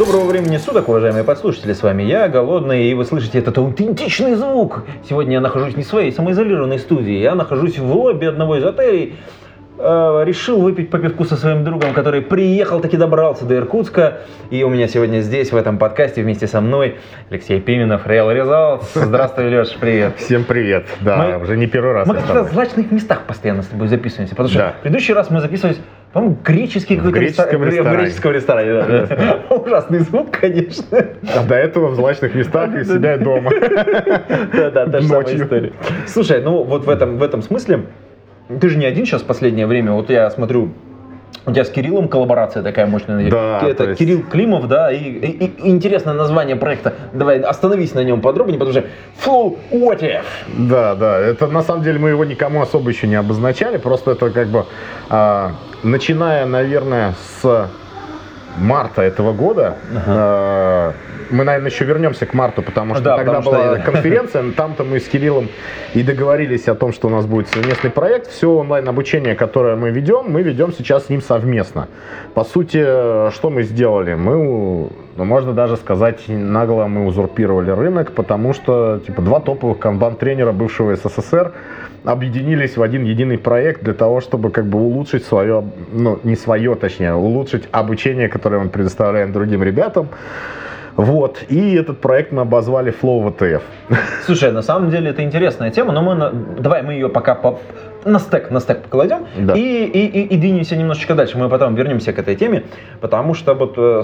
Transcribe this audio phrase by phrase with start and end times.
[0.00, 4.84] Доброго времени суток, уважаемые подслушатели, с вами я, Голодный, и вы слышите этот аутентичный звук.
[5.06, 9.16] Сегодня я нахожусь не в своей самоизолированной студии, я нахожусь в лобби одного из отелей.
[9.82, 14.18] Э, решил выпить по пивку со своим другом, который приехал, таки добрался до Иркутска.
[14.50, 16.96] И у меня сегодня здесь, в этом подкасте, вместе со мной
[17.30, 18.84] Алексей Пименов, Real Results.
[18.94, 20.16] Здравствуй, Леш, привет.
[20.18, 20.84] Всем привет.
[21.00, 22.06] Да, Мы- уже не первый раз.
[22.06, 22.46] Мы как-то там.
[22.46, 24.74] в злачных местах постоянно с тобой записываемся, потому что Да.
[24.78, 25.80] в предыдущий раз мы записывались,
[26.12, 28.02] по-моему, греческий какой-то греческом рестор- в ресторане.
[28.02, 28.72] греческом ресторане.
[29.08, 29.38] да.
[29.54, 30.84] Ужасный звук, конечно.
[31.34, 33.50] А до этого в злачных местах и себя дома.
[34.52, 35.72] Да, да, та же самая история.
[36.06, 36.90] Слушай, ну вот в
[37.22, 37.86] этом смысле,
[38.60, 40.70] ты же не один сейчас в последнее время, вот я смотрю,
[41.46, 43.30] у тебя с Кириллом коллаборация такая мощная.
[43.30, 46.94] Да, Это то есть- Кирилл Климов, да, и, и- и интересное название проекта.
[47.14, 48.84] Давай остановись на нем подробнее, потому что
[49.24, 50.22] Flow What If?
[50.68, 51.18] Да, да.
[51.18, 53.78] Это на самом деле мы его никому особо еще не обозначали.
[53.78, 54.66] Просто это как бы
[55.08, 57.68] а, начиная, наверное, с
[58.60, 59.74] марта этого года.
[60.06, 60.92] а,
[61.30, 64.42] мы, наверное, еще вернемся к марту, потому что Да, тогда потому что была я- конференция.
[64.56, 65.48] Там-то мы с Кириллом
[65.94, 68.28] и договорились о том, что у нас будет совместный проект.
[68.30, 71.86] Все онлайн-обучение, которое мы ведем, мы ведем сейчас с ним совместно.
[72.34, 72.80] По сути,
[73.30, 74.14] что мы сделали?
[74.14, 74.34] Мы,
[75.16, 80.96] ну, можно даже сказать, нагло мы узурпировали рынок, потому что типа два топовых канбан-тренера бывшего
[80.96, 81.52] СССР
[82.04, 86.74] объединились в один единый проект для того, чтобы как бы улучшить свое, ну не свое,
[86.74, 90.08] точнее, улучшить обучение, которое мы предоставляем другим ребятам.
[90.96, 91.44] Вот.
[91.48, 93.62] И этот проект мы обозвали Flow VTF.
[94.26, 97.58] Слушай, на самом деле это интересная тема, но мы на- давай мы ее пока по-
[98.04, 99.54] на стек, на стек покладем Да.
[99.54, 101.38] и, и, и, и двинемся немножечко дальше.
[101.38, 102.64] Мы потом вернемся к этой теме,
[103.00, 104.02] потому что вот э,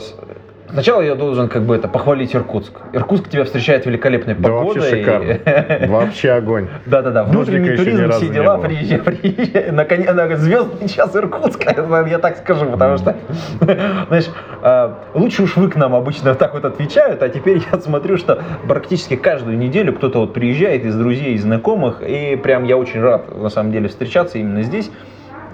[0.70, 2.72] сначала я должен как бы это похвалить Иркутск.
[2.92, 4.82] Иркутск тебя встречает великолепной Да погодой.
[4.82, 5.86] вообще шикарно.
[5.88, 6.68] Вообще огонь.
[6.86, 9.70] Да-да-да, внутренний туризм, все дела, приезжай, приезжай.
[9.70, 11.74] Наконец, на звездный час Иркутска,
[12.08, 13.16] я так скажу, потому что,
[13.60, 14.30] знаешь,
[14.62, 18.42] э, лучше уж вы к нам обычно так вот отвечают, а теперь я смотрю, что
[18.66, 23.36] практически каждую неделю кто-то вот приезжает из друзей, из знакомых, и прям я очень рад,
[23.36, 24.90] на самом деле, встречаться именно здесь,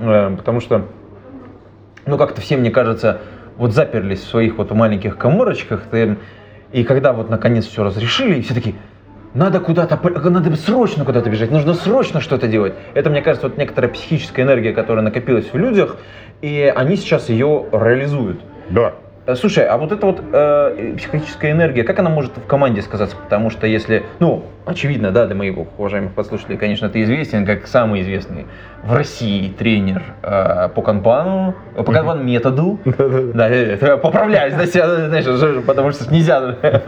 [0.00, 0.86] э, потому что,
[2.06, 3.20] ну, как-то все, мне кажется,
[3.56, 5.82] вот заперлись в своих вот маленьких коморочках,
[6.72, 8.74] и когда вот наконец все разрешили, и все такие,
[9.34, 9.98] надо куда-то,
[10.30, 12.74] надо срочно куда-то бежать, нужно срочно что-то делать.
[12.94, 15.96] Это, мне кажется, вот некоторая психическая энергия, которая накопилась в людях,
[16.40, 18.40] и они сейчас ее реализуют.
[18.68, 18.94] Да.
[19.24, 23.16] Э, Слушай, а вот эта вот э, психологическая энергия, как она может в команде сказаться?
[23.16, 28.02] Потому что если, ну, очевидно, да, для моих уважаемых подслушателей, конечно, ты известен как самый
[28.02, 28.46] известный
[28.82, 32.78] в России тренер э, по канбану, по канбан методу.
[33.34, 36.56] Да, э, поправляюсь, да, себя, знаешь, потому что нельзя.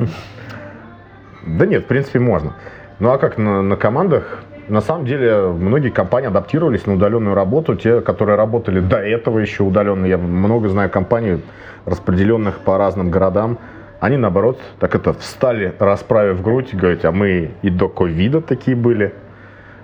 [1.46, 2.54] Да нет, в принципе, можно.
[3.00, 4.44] Ну а как на, на командах?
[4.68, 7.74] На самом деле, многие компании адаптировались на удаленную работу.
[7.74, 11.42] Те, которые работали до этого еще удаленно, я много знаю компаний,
[11.86, 13.58] распределенных по разным городам,
[14.00, 19.14] они, наоборот, так это встали, расправив грудь, говорят, а мы и до ковида такие были.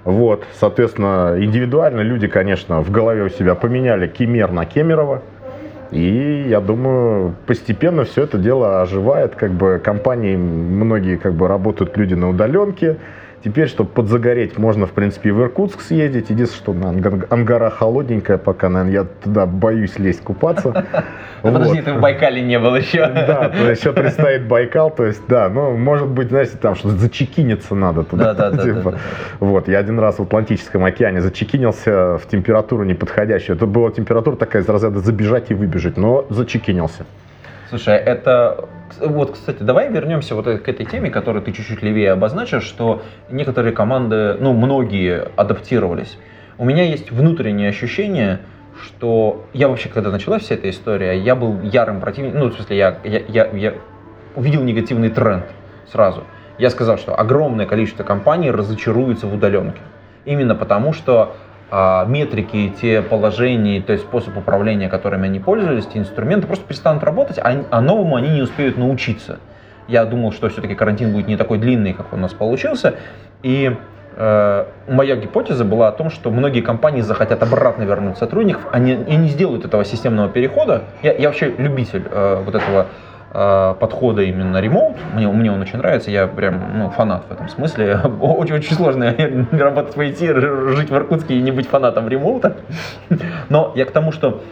[0.04, 5.22] Вот, соответственно, индивидуально люди, конечно, в голове у себя поменяли Кемер на Кемерово.
[5.90, 9.34] И я думаю, постепенно все это дело оживает.
[9.34, 12.96] Как бы компании многие как бы работают люди на удаленке.
[13.42, 16.28] Теперь, чтобы подзагореть, можно, в принципе, в Иркутск съездить.
[16.28, 20.86] Единственное, что на Ангар- Ангара холодненькая пока, наверное, я туда боюсь лезть купаться.
[21.42, 23.06] Подожди, ты в Байкале не был еще.
[23.30, 28.02] Да, еще предстоит Байкал, то есть, да, ну, может быть, знаете, там что-то зачекиниться надо
[28.02, 28.34] туда.
[28.34, 28.90] Да-да-да, типа.
[28.90, 28.98] да-да-да.
[29.40, 33.56] Вот, я один раз в Атлантическом океане зачекинился в температуру неподходящую.
[33.56, 37.06] Это была температура такая из разряда забежать и выбежать, но зачекинился.
[37.70, 38.68] Слушай, это...
[38.98, 43.72] Вот, кстати, давай вернемся вот к этой теме, которую ты чуть-чуть левее обозначишь, что некоторые
[43.72, 46.18] команды, ну, многие адаптировались.
[46.58, 48.40] У меня есть внутреннее ощущение,
[48.82, 52.76] что я вообще, когда началась вся эта история, я был ярым противником, ну, в смысле,
[52.76, 53.74] я, я, я, я
[54.36, 55.44] увидел негативный тренд
[55.90, 56.24] сразу.
[56.58, 59.80] Я сказал, что огромное количество компаний разочаруются в удаленке.
[60.24, 61.36] Именно потому, что
[61.72, 67.38] метрики, те положения, то есть способ управления, которыми они пользовались, те инструменты просто перестанут работать,
[67.38, 69.38] а, а новому они не успеют научиться.
[69.90, 72.94] Я думал, что все-таки карантин будет не такой длинный, как у нас получился.
[73.42, 73.76] И
[74.16, 79.16] э, моя гипотеза была о том, что многие компании захотят обратно вернуть сотрудников, они, и
[79.16, 80.84] не сделают этого системного перехода.
[81.02, 82.86] Я, я вообще любитель э, вот этого
[83.32, 84.96] подхода именно ремоут.
[85.14, 88.00] Мне, мне он очень нравится, я прям ну, фанат в этом смысле.
[88.20, 89.14] Очень-очень сложно
[89.52, 92.56] работать в IT, жить в Иркутске и не быть фанатом ремоута.
[93.48, 94.42] Но я к тому, что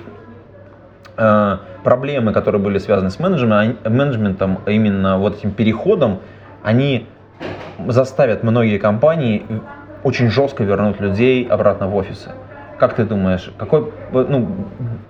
[1.17, 6.21] э, проблемы, которые были связаны с менеджментом, менеджментом, именно вот этим переходом,
[6.63, 7.07] они
[7.87, 9.45] заставят многие компании
[10.05, 12.31] очень жестко вернуть людей обратно в офисы.
[12.79, 14.49] Как ты думаешь, какой, ну,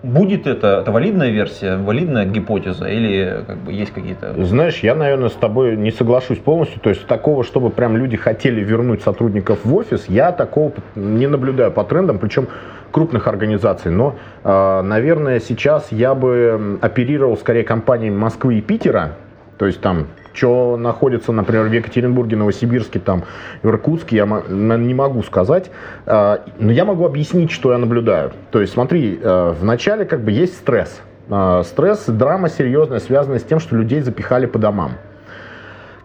[0.03, 4.43] будет это, это валидная версия, валидная гипотеза или как бы есть какие-то...
[4.45, 6.81] Знаешь, я, наверное, с тобой не соглашусь полностью.
[6.81, 11.71] То есть такого, чтобы прям люди хотели вернуть сотрудников в офис, я такого не наблюдаю
[11.71, 12.49] по трендам, причем
[12.91, 13.91] крупных организаций.
[13.91, 19.13] Но, а, наверное, сейчас я бы оперировал скорее компаниями Москвы и Питера,
[19.59, 23.25] то есть там что находится, например, в Екатеринбурге, Новосибирске, там,
[23.63, 25.71] Иркутске, я не могу сказать.
[26.07, 28.33] А, но я могу объяснить, что я наблюдаю.
[28.51, 31.01] То есть, смотри, а, вначале как бы есть стресс.
[31.31, 34.93] А, стресс, драма серьезная, связанная с тем, что людей запихали по домам.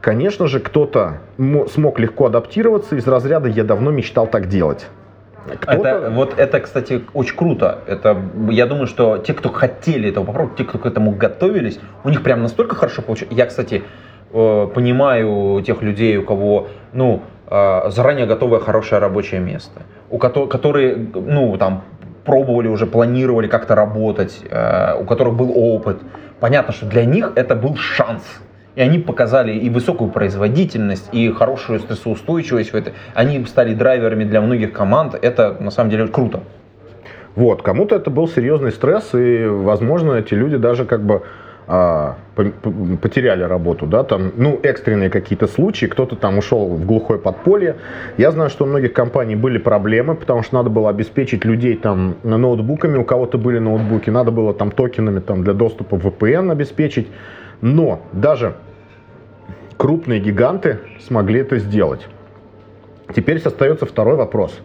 [0.02, 1.20] Конечно же, кто-то
[1.72, 4.88] смог легко адаптироваться из разряда «я давно мечтал так делать».
[5.68, 7.80] Это, вот это, кстати, очень круто.
[7.86, 8.18] Это,
[8.50, 12.24] я думаю, что те, кто хотели этого попробовать, те, кто к этому готовились, у них
[12.24, 13.36] прям настолько хорошо получилось.
[13.36, 13.84] Я, кстати, э,
[14.34, 20.96] понимаю тех людей, у кого, ну, э, заранее готовое хорошее рабочее место, у которых, которые,
[21.14, 21.84] ну, там,
[22.26, 26.00] пробовали уже, планировали как-то работать, э, у которых был опыт.
[26.40, 28.24] Понятно, что для них это был шанс
[28.76, 32.94] и они показали и высокую производительность, и хорошую стрессоустойчивость в это.
[33.14, 35.16] Они стали драйверами для многих команд.
[35.22, 36.42] Это на самом деле круто.
[37.36, 41.24] Вот, кому-то это был серьезный стресс, и, возможно, эти люди даже как бы
[41.66, 47.78] а, потеряли работу, да, там, ну, экстренные какие-то случаи, кто-то там ушел в глухое подполье.
[48.18, 52.16] Я знаю, что у многих компаний были проблемы, потому что надо было обеспечить людей там
[52.24, 57.08] ноутбуками, у кого-то были ноутбуки, надо было там токенами там для доступа в VPN обеспечить.
[57.62, 58.56] Но даже
[59.78, 62.08] крупные гиганты смогли это сделать.
[63.16, 64.60] Теперь остается второй вопрос.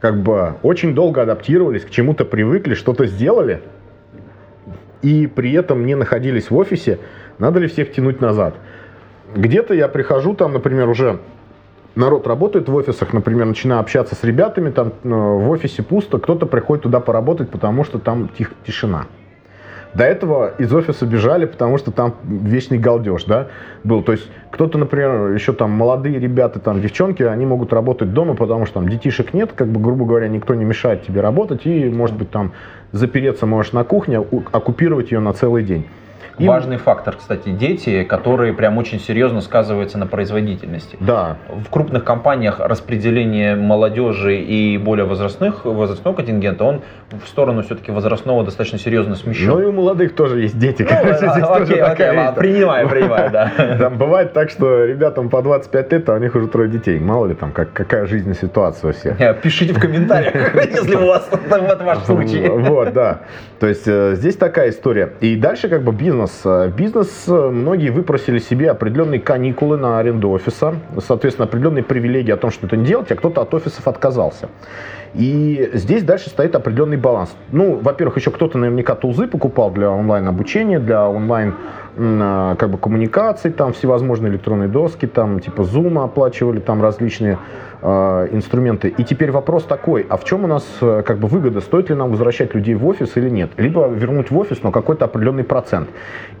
[0.00, 3.60] Как бы очень долго адаптировались, к чему-то привыкли, что-то сделали,
[5.02, 6.98] и при этом не находились в офисе,
[7.38, 8.54] надо ли всех тянуть назад?
[9.34, 11.18] Где-то я прихожу, там, например, уже
[11.94, 16.46] народ работает в офисах, например, начинаю общаться с ребятами, там э, в офисе пусто, кто-то
[16.46, 19.06] приходит туда поработать, потому что там тих, тишина.
[19.94, 23.48] До этого из офиса бежали, потому что там вечный галдеж, да,
[23.84, 24.02] был.
[24.02, 28.64] То есть кто-то, например, еще там молодые ребята, там девчонки, они могут работать дома, потому
[28.64, 32.16] что там детишек нет, как бы, грубо говоря, никто не мешает тебе работать, и, может
[32.16, 32.52] быть, там
[32.92, 35.86] запереться можешь на кухне, оккупировать ее на целый день.
[36.38, 36.48] Им...
[36.48, 40.96] Важный фактор, кстати, дети, которые прям очень серьезно сказываются на производительности.
[41.00, 41.36] Да.
[41.48, 48.44] В крупных компаниях распределение молодежи и более возрастных, возрастного контингента, он в сторону все-таки возрастного
[48.44, 49.48] достаточно серьезно смещен.
[49.48, 50.86] Ну и у молодых тоже есть дети.
[50.88, 52.06] Ну, окей, окей,
[52.36, 53.52] принимаю, принимаю, да.
[53.78, 56.98] Там бывает так, что ребятам по 25 лет, а у них уже трое детей.
[56.98, 59.16] Мало ли там, как, какая жизненная ситуация у всех.
[59.42, 62.48] Пишите в комментариях, если у вас это ваш случай.
[62.48, 63.20] Вот, да.
[63.60, 65.12] То есть э, здесь такая история.
[65.20, 66.72] И дальше как бы бизнес бизнес.
[66.76, 72.50] Бизнес, э, многие выпросили себе определенные каникулы на аренду офиса, соответственно, определенные привилегии о том,
[72.50, 74.48] что это не делать, а кто-то от офисов отказался.
[75.14, 77.36] И здесь дальше стоит определенный баланс.
[77.50, 81.54] Ну, во-первых, еще кто-то наверняка тулзы покупал для онлайн-обучения, для онлайн
[81.96, 87.38] э, как бы коммуникаций, там всевозможные электронные доски, там типа Zoom оплачивали, там различные
[87.82, 88.88] э, инструменты.
[88.88, 91.60] И теперь вопрос такой, а в чем у нас э, как бы выгода?
[91.60, 93.50] Стоит ли нам возвращать людей в офис или нет?
[93.58, 95.90] Либо вернуть в офис, но какой-то определенный процент.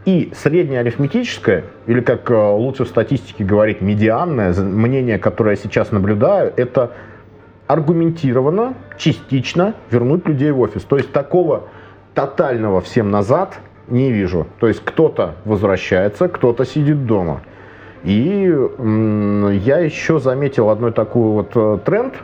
[0.06, 5.92] И среднее арифметическое, или как э, лучше в статистике говорить, медианное мнение, которое я сейчас
[5.92, 6.92] наблюдаю, это
[7.66, 10.82] аргументированно, частично вернуть людей в офис.
[10.82, 11.64] То есть такого
[12.14, 14.46] тотального всем назад не вижу.
[14.60, 17.42] То есть кто-то возвращается, кто-то сидит дома.
[18.04, 18.52] И
[19.64, 22.14] я еще заметил одной такой вот э, тренд.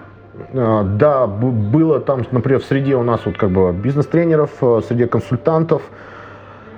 [0.52, 5.06] Э, да, было там, например, в среде у нас вот как бы бизнес-тренеров, э, среди
[5.06, 5.82] консультантов–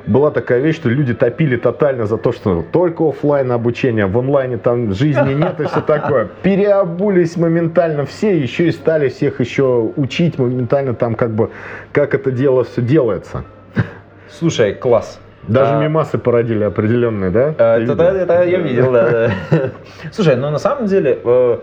[0.06, 4.56] была такая вещь, что люди топили тотально за то, что только офлайн обучение, в онлайне
[4.56, 6.28] там жизни нет и все такое.
[6.42, 11.50] Переобулись моментально все, еще и стали всех еще учить моментально там как бы,
[11.92, 13.44] как это дело все делается.
[14.28, 15.20] Слушай, класс.
[15.48, 17.54] Даже а, мимасы породили определенные, да?
[17.58, 19.30] А, это, это, это я видел, да.
[20.12, 21.58] Слушай, ну на самом деле, э,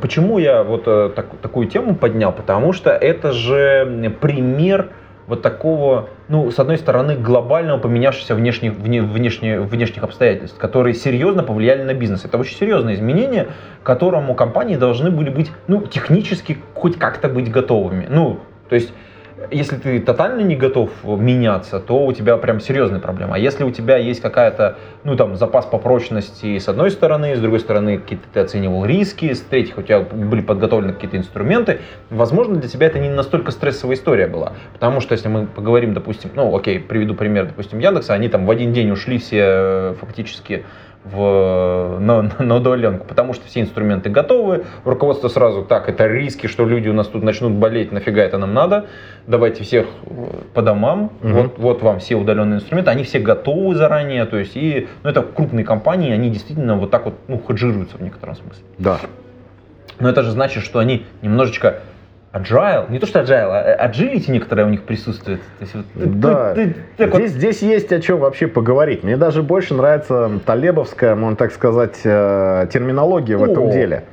[0.00, 2.32] почему я вот э, так, такую тему поднял?
[2.32, 4.88] Потому что это же пример
[5.26, 11.42] вот такого, ну, с одной стороны, глобального поменявшихся внешних, вне, внешне, внешних обстоятельств, которые серьезно
[11.42, 12.24] повлияли на бизнес.
[12.24, 13.48] Это очень серьезное изменение,
[13.82, 18.06] к которому компании должны были быть, ну, технически хоть как-то быть готовыми.
[18.10, 18.92] Ну, то есть
[19.50, 23.36] если ты тотально не готов меняться, то у тебя прям серьезная проблема.
[23.36, 27.40] А если у тебя есть какая-то, ну там, запас по прочности с одной стороны, с
[27.40, 32.56] другой стороны, какие-то ты оценивал риски, с третьих у тебя были подготовлены какие-то инструменты, возможно,
[32.56, 34.52] для тебя это не настолько стрессовая история была.
[34.72, 38.50] Потому что если мы поговорим, допустим, ну окей, приведу пример, допустим, Яндекса, они там в
[38.50, 40.64] один день ушли все э, фактически
[41.04, 46.64] в, на, на удаленку, потому что все инструменты готовы, руководство сразу, так, это риски, что
[46.66, 48.86] люди у нас тут начнут болеть, нафига это нам надо,
[49.26, 49.86] давайте всех
[50.54, 51.32] по домам, угу.
[51.32, 55.22] вот, вот вам все удаленные инструменты, они все готовы заранее, то есть, и, ну, это
[55.22, 58.64] крупные компании, они действительно вот так вот, ну, хеджируются в некотором смысле.
[58.78, 58.98] Да.
[59.98, 61.80] Но это же значит, что они немножечко
[62.32, 65.40] agile, не то что agile, а agility некоторое у них присутствует.
[65.58, 67.28] То есть, вот, да, ты, ты, ты, здесь, вот...
[67.28, 69.04] здесь есть о чем вообще поговорить.
[69.04, 74.04] Мне даже больше нравится талебовская, можно так сказать, э, терминология в этом деле.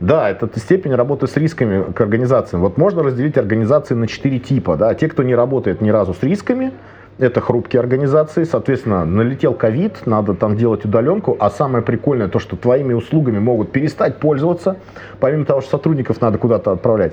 [0.00, 2.62] Да, это степень работы с рисками к организациям.
[2.62, 4.76] Вот можно разделить организации на четыре типа.
[4.76, 4.94] Да?
[4.94, 6.72] Те, кто не работает ни разу с рисками,
[7.18, 12.56] это хрупкие организации, соответственно, налетел ковид, надо там делать удаленку, а самое прикольное то, что
[12.56, 14.76] твоими услугами могут перестать пользоваться,
[15.20, 17.12] помимо того, что сотрудников надо куда-то отправлять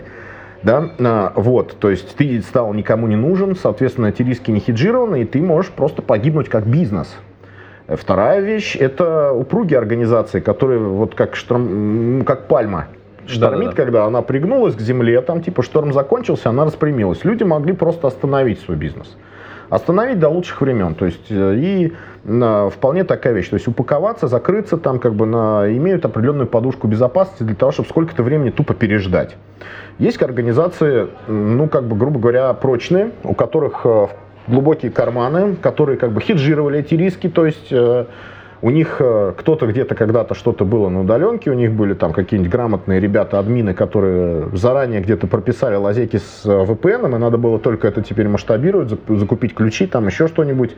[0.64, 5.24] да, а, вот, то есть ты стал никому не нужен, соответственно, эти риски не хеджированы,
[5.24, 7.16] и ты можешь просто погибнуть как бизнес.
[7.88, 12.88] Вторая вещь– это упругие организации, которые вот как, шторм, как пальма,
[13.28, 13.76] штормит, да, да, да.
[13.76, 17.24] когда она пригнулась к земле, там типа шторм закончился, она распрямилась.
[17.24, 19.16] Люди могли просто остановить свой бизнес.
[19.70, 20.96] Остановить до лучших времен.
[20.96, 21.94] То есть э, и
[22.26, 23.50] на, вполне такая вещь.
[23.50, 27.88] То есть упаковаться, закрыться там как бы на, имеют определенную подушку безопасности для того, чтобы
[27.88, 29.38] сколько-то времени тупо переждать.
[30.02, 34.08] Есть организации, ну, как бы, грубо говоря, прочные, у которых э,
[34.48, 38.06] глубокие карманы, которые как бы хеджировали эти риски, то есть э,
[38.64, 42.52] у них э, кто-то где-то когда-то что-то было на удаленке, у них были там какие-нибудь
[42.52, 48.28] грамотные ребята-админы, которые заранее где-то прописали лазейки с VPN, и надо было только это теперь
[48.28, 50.72] масштабировать, закупить ключи, там еще что-нибудь.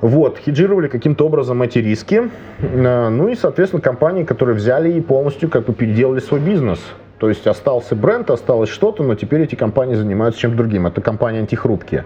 [0.00, 2.30] Вот, хеджировали каким-то образом эти риски.
[2.60, 6.80] Ну и, соответственно, компании, которые взяли и полностью как бы переделали свой бизнес.
[7.22, 10.88] То есть остался бренд, осталось что-то, но теперь эти компании занимаются чем-то другим.
[10.88, 12.04] Это компании антихрупкие.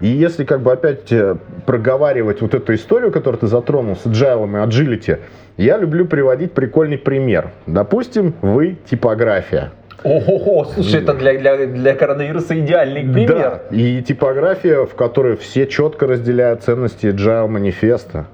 [0.00, 1.36] И если как бы опять э,
[1.66, 5.18] проговаривать вот эту историю, которую ты затронул с agile и agility,
[5.58, 7.50] я люблю приводить прикольный пример.
[7.66, 9.72] Допустим, вы типография.
[10.02, 13.60] Ого, слушай, это для, для, для коронавируса идеальный пример.
[13.70, 18.28] Да, и типография, в которой все четко разделяют ценности agile манифеста.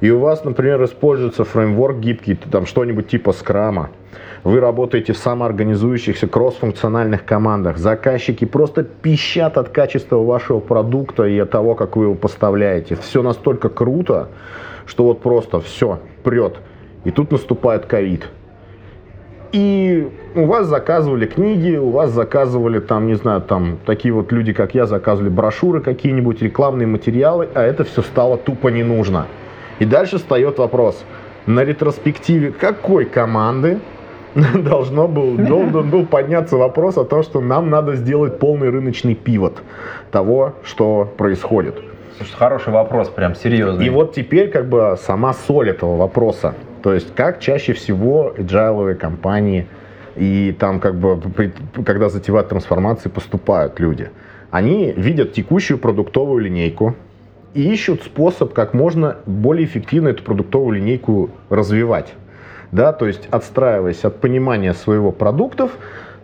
[0.00, 3.90] И у вас, например, используется фреймворк гибкий, там что-нибудь типа скрама
[4.48, 11.50] вы работаете в самоорганизующихся кроссфункциональных командах, заказчики просто пищат от качества вашего продукта и от
[11.50, 12.96] того, как вы его поставляете.
[12.96, 14.30] Все настолько круто,
[14.86, 16.56] что вот просто все прет.
[17.04, 18.30] И тут наступает ковид.
[19.52, 24.54] И у вас заказывали книги, у вас заказывали там, не знаю, там такие вот люди,
[24.54, 29.26] как я, заказывали брошюры какие-нибудь, рекламные материалы, а это все стало тупо не нужно.
[29.78, 31.04] И дальше встает вопрос,
[31.44, 33.78] на ретроспективе какой команды
[34.64, 39.62] должно был, должен был подняться вопрос о том, что нам надо сделать полный рыночный пивот
[40.10, 41.76] того, что происходит.
[42.16, 43.86] Слушай, хороший вопрос, прям серьезный.
[43.86, 46.54] И вот теперь как бы сама соль этого вопроса.
[46.82, 49.66] То есть как чаще всего agile компании
[50.16, 51.20] и там как бы,
[51.84, 54.10] когда затевают трансформации, поступают люди.
[54.50, 56.96] Они видят текущую продуктовую линейку
[57.54, 62.14] и ищут способ, как можно более эффективно эту продуктовую линейку развивать
[62.72, 65.72] да, то есть отстраиваясь от понимания своего продуктов,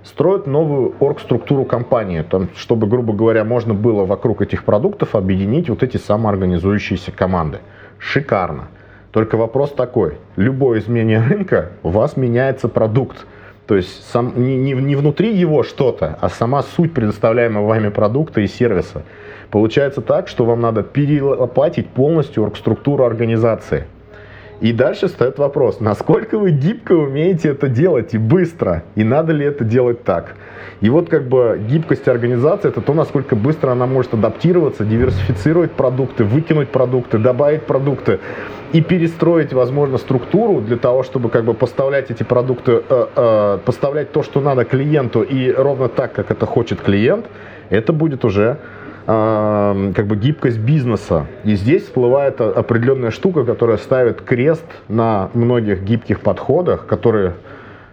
[0.03, 5.83] строят новую оргструктуру компании, там, чтобы, грубо говоря, можно было вокруг этих продуктов объединить вот
[5.83, 7.59] эти самоорганизующиеся команды.
[7.99, 8.69] Шикарно.
[9.11, 10.19] Только вопрос такой.
[10.37, 13.27] Любое изменение рынка, у вас меняется продукт.
[13.67, 18.43] То есть сам, не, не, не внутри его что-то, а сама суть предоставляемого вами продукта
[18.43, 19.05] и сервиса.
[19.51, 23.87] Получается так, что вам надо перелопатить полностью оргструктуру организации.
[24.65, 29.45] И дальше стоит вопрос, насколько вы гибко умеете это делать и быстро, и надо ли
[29.45, 30.37] это делать так.
[30.81, 36.25] И вот как бы гибкость организации это то, насколько быстро она может адаптироваться, диверсифицировать продукты,
[36.25, 38.21] выкинуть продукты, добавить продукты
[38.73, 44.13] и перестроить, возможно, структуру для того, чтобы как бы поставлять эти продукты, э, э, поставлять
[44.13, 47.27] то, что надо клиенту и ровно так, как это хочет клиент,
[47.69, 48.57] это будет уже
[49.07, 51.27] как бы гибкость бизнеса.
[51.45, 57.35] И здесь всплывает определенная штука, которая ставит крест на многих гибких подходах, которые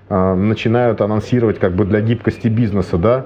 [0.10, 3.26] э, начинают анонсировать как бы для гибкости бизнеса, да,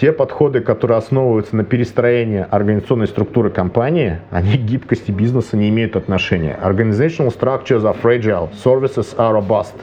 [0.00, 5.96] те подходы, которые основываются на перестроении организационной структуры компании, они к гибкости бизнеса не имеют
[5.96, 6.58] отношения.
[6.62, 9.74] Organizational structures are fragile, services are robust.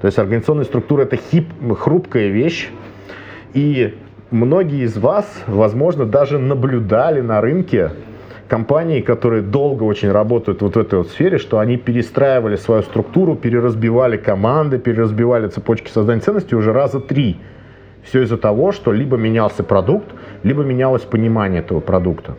[0.00, 1.48] То есть организационная структура это хип,
[1.78, 2.70] хрупкая вещь,
[3.54, 3.96] и
[4.30, 7.90] многие из вас, возможно, даже наблюдали на рынке
[8.48, 13.36] компании, которые долго очень работают вот в этой вот сфере, что они перестраивали свою структуру,
[13.36, 17.38] переразбивали команды, переразбивали цепочки создания ценностей уже раза три.
[18.02, 20.06] Все из-за того, что либо менялся продукт,
[20.42, 22.34] либо менялось понимание этого продукта.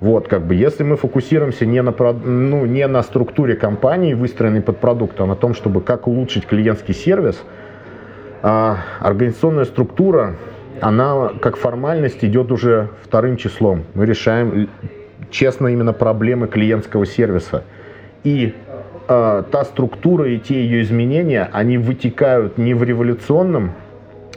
[0.00, 4.78] Вот, как бы, если мы фокусируемся не на, ну, не на структуре компании, выстроенной под
[4.78, 7.42] продукт, а на том, чтобы как улучшить клиентский сервис,
[8.42, 10.34] а организационная структура,
[10.80, 13.84] она как формальность идет уже вторым числом.
[13.94, 14.68] Мы решаем
[15.30, 17.64] честно именно проблемы клиентского сервиса.
[18.24, 18.54] И
[19.08, 23.72] э, та структура и те ее изменения, они вытекают не в революционном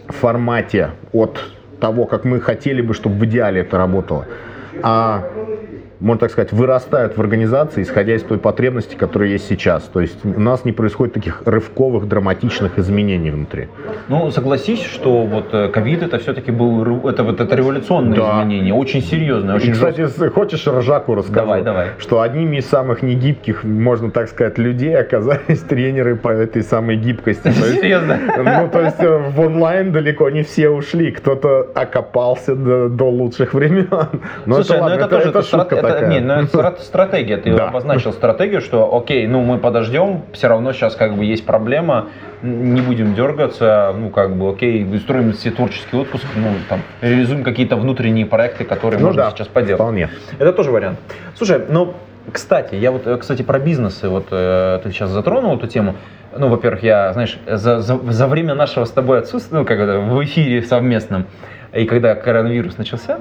[0.07, 1.39] формате от
[1.79, 4.25] того, как мы хотели бы, чтобы в идеале это работало,
[4.83, 5.23] а
[5.99, 9.83] можно так сказать, вырастают в организации, исходя из той потребности, которая есть сейчас.
[9.83, 13.67] То есть у нас не происходит таких рывковых, драматичных изменений внутри.
[14.07, 18.41] Ну, согласись, что вот э, ковид это все-таки был это вот это революционное да.
[18.41, 19.69] изменение, очень серьезное, очень.
[19.69, 20.29] И, кстати, жестко.
[20.29, 21.39] хочешь ржаку расскажу?
[21.39, 21.87] Давай, давай.
[21.97, 27.49] Что одними из самых негибких, можно так сказать, людей оказались тренеры по этой самой гибкости.
[27.51, 28.19] Серьезно?
[28.37, 33.89] Ну, то есть э, в онлайн далеко не все ушли, кто-то окопался до, лучших времен.
[34.45, 36.09] Но Слушай, это, ну ладно, это, тоже шутка такая.
[36.09, 37.37] Не, ну это стратегия.
[37.37, 37.67] Ты да.
[37.67, 42.07] обозначил стратегию, что окей, ну мы подождем, все равно сейчас как бы есть проблема,
[42.41, 47.75] не будем дергаться, ну как бы окей, устроим все творческий отпуск, ну там реализуем какие-то
[47.75, 49.79] внутренние проекты, которые ну, можно да, сейчас поделать.
[49.79, 50.09] Вполне.
[50.37, 50.99] Это тоже вариант.
[51.35, 51.93] Слушай, ну
[52.31, 55.95] кстати, я вот, кстати, про бизнесы, вот э, ты сейчас затронул эту тему.
[56.37, 59.99] Ну, во-первых, я, знаешь, за, за, за время нашего с тобой отсутствия, ну, как это,
[59.99, 61.25] в эфире совместном,
[61.73, 63.19] и когда коронавирус начался,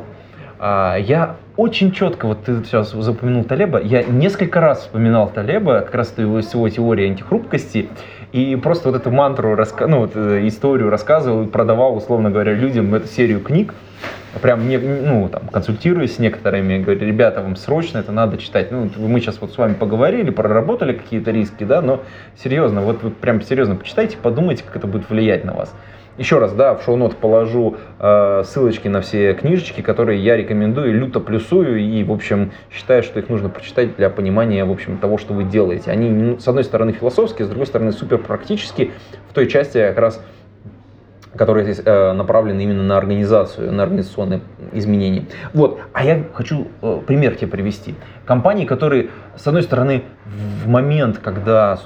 [0.61, 6.15] я очень четко, вот ты сейчас запомянул Талеба, я несколько раз вспоминал Талеба, как раз
[6.17, 7.88] его, его теорией антихрупкости,
[8.33, 12.95] и просто вот эту мантру, ну, вот, э, историю рассказывал и продавал, условно говоря, людям
[12.95, 13.75] эту серию книг,
[14.43, 18.71] прям, не, ну, там, консультируясь с некоторыми, говорю, ребята, вам срочно это надо читать.
[18.71, 22.03] Ну, мы сейчас вот с вами поговорили, проработали какие-то риски, да, но
[22.37, 25.75] серьезно, вот вы прям серьезно почитайте, подумайте, как это будет влиять на вас.
[26.19, 31.21] Еще раз, да, в шоу-нот положу э, ссылочки на все книжечки, которые я рекомендую, люто
[31.21, 35.33] плюсую и, в общем, считаю, что их нужно прочитать для понимания, в общем, того, что
[35.33, 35.92] вы делаете.
[35.92, 38.90] Они, ну, с одной стороны, философские, с другой стороны, супер практические
[39.31, 40.21] в той части как раз
[41.37, 44.40] которые здесь э, направлены именно на организацию, на организационные
[44.73, 45.27] изменения.
[45.53, 47.95] Вот, а я хочу э, пример тебе привести.
[48.25, 51.79] Компании, которые, с одной стороны, в момент, когда,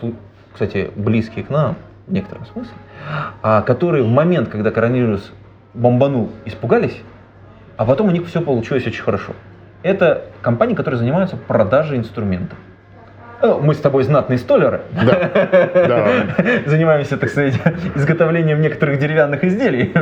[0.52, 2.91] кстати, близкие к нам, в некотором смысле, а,
[3.42, 5.32] которые в момент, когда коронавирус
[5.74, 7.00] бомбанул, испугались,
[7.76, 9.32] а потом у них все получилось очень хорошо.
[9.82, 12.58] Это компании, которые занимаются продажей инструментов.
[13.42, 14.82] Э, мы с тобой знатные столеры.
[15.04, 16.06] Да.
[16.66, 17.54] Занимаемся, так сказать,
[17.96, 19.92] изготовлением некоторых деревянных изделий.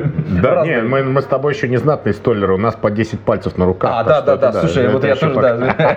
[0.42, 3.56] Да, нет, мы, мы с тобой еще не знатные столеры, у нас по 10 пальцев
[3.56, 3.90] на руках.
[3.94, 5.96] А, да, да, да, слушай, вот я тоже, да.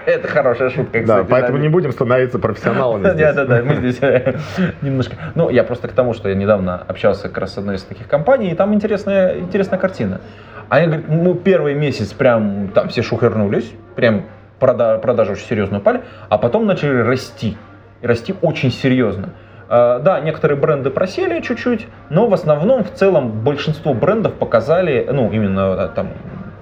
[0.06, 1.04] Это хорошая шутка.
[1.06, 4.34] Да, поэтому не будем становиться профессионалами Да, да, да, мы здесь э,
[4.82, 5.16] немножко...
[5.34, 8.08] Ну, я просто к тому, что я недавно общался как раз с одной из таких
[8.08, 10.20] компаний, и там интересная, интересная картина.
[10.68, 14.24] Они говорят, ну, первый месяц прям там все шухернулись, прям
[14.62, 17.56] прода продажи очень серьезно упали, а потом начали расти.
[18.00, 19.30] И расти очень серьезно.
[19.68, 25.32] Uh, да, некоторые бренды просели чуть-чуть, но в основном, в целом, большинство брендов показали, ну,
[25.32, 26.10] именно там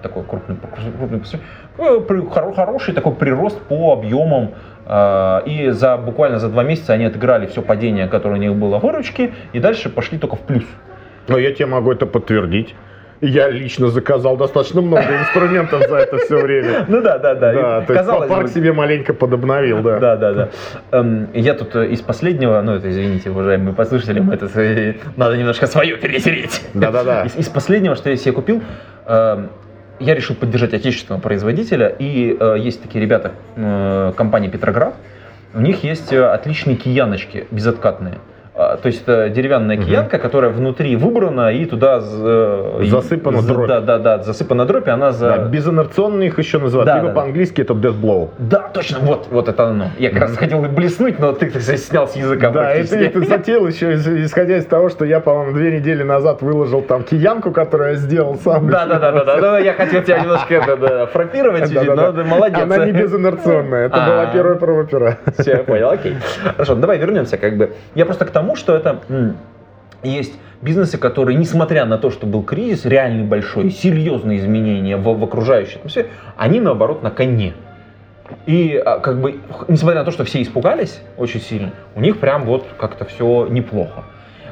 [0.00, 0.56] такой крупный,
[0.98, 1.22] крупный
[1.76, 4.52] э, хороший такой прирост по объемам.
[4.86, 8.78] Uh, и за буквально за два месяца они отыграли все падение, которое у них было
[8.78, 10.64] выручки, и дальше пошли только в плюс.
[11.28, 12.74] Но я тебе могу это подтвердить.
[13.20, 16.86] Я лично заказал достаточно много инструментов за это все время.
[16.88, 17.52] Ну да, да, да.
[17.52, 19.98] Да, то есть парк себе маленько подобновил, да.
[19.98, 20.48] Да, да, да.
[20.92, 24.48] Эм, я тут э, из последнего, ну это извините, уважаемые послушатели, мы это
[25.16, 26.62] надо немножко свое перетереть.
[26.72, 27.22] Да, да, да.
[27.24, 28.62] Из последнего, что я себе купил,
[29.06, 29.50] эм,
[29.98, 34.94] я решил поддержать отечественного производителя, и э, есть такие ребята, э, компания Петроград,
[35.52, 38.18] у них есть отличные кияночки безоткатные.
[38.60, 39.86] А, то есть это деревянная угу.
[39.86, 43.68] киянка, которая внутри выбрана и туда э, засыпана дробь.
[43.68, 45.28] Да, да, да, засыпана дробь, и она за...
[45.28, 48.28] Да, безинерционные их еще называют, да, либо да, по-английски это death blow.
[48.38, 49.86] Да, точно, вот, вот это оно.
[49.98, 53.24] Я как раз хотел блеснуть, но ты, ты снял с языка Да, и ты, ты
[53.24, 57.92] затеял еще, исходя из того, что я, по-моему, две недели назад выложил там киянку, которую
[57.92, 58.68] я сделал сам.
[58.68, 62.60] Да, да, да, да, да, да, я хотел тебя немножко это, да, фрапировать но молодец.
[62.60, 65.16] Она не безинерционная, это была первая проба пера.
[65.38, 66.14] Все, понял, окей.
[66.56, 67.72] Хорошо, давай вернемся, как бы.
[67.94, 69.00] Я просто к тому, что это
[70.02, 75.24] есть бизнесы, которые, несмотря на то, что был кризис, реальный большой, серьезные изменения в, в
[75.24, 77.54] окружающей атмосфере, они наоборот на коне.
[78.46, 82.44] И а, как бы, несмотря на то, что все испугались очень сильно, у них прям
[82.44, 84.04] вот как-то все неплохо.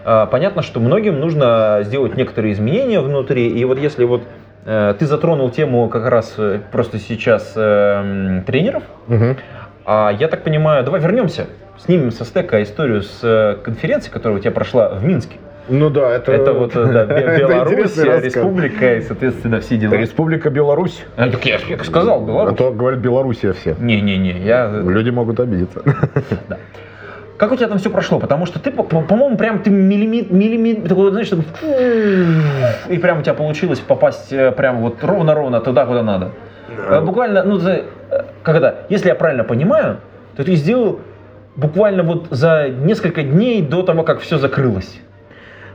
[0.05, 4.23] А, понятно, что многим нужно сделать некоторые изменения внутри, и вот если вот
[4.65, 8.83] э, ты затронул тему как раз э, просто сейчас э, тренеров,
[9.85, 11.47] а я так понимаю, давай вернемся,
[11.79, 15.37] снимем со стека историю с э, конференции, которая у тебя прошла в Минске.
[15.71, 16.33] Ну да, это...
[16.33, 19.95] Это вот э, да, Бе- это Беларусь, республика и, соответственно, все дела.
[19.95, 21.05] Республика Беларусь.
[21.17, 22.57] А, так я, я сказал, А Беларусь.
[22.57, 23.77] то говорят Белоруссия все.
[23.79, 24.67] Не-не-не, я...
[24.69, 25.83] Люди могут обидеться.
[27.37, 28.19] Как у тебя там все прошло?
[28.19, 31.45] Потому что ты, по- по- по-моему, прям ты миллиметр, миллиметр, такой, знаешь, там,
[32.89, 36.31] и прям у тебя получилось попасть э, прям вот ровно-ровно туда, куда надо.
[36.69, 37.85] Э, Буквально, ну, э,
[38.43, 39.99] когда, если я правильно понимаю,
[40.37, 40.99] то ты сделал
[41.59, 45.01] буквально вот за несколько дней до того, как все закрылось.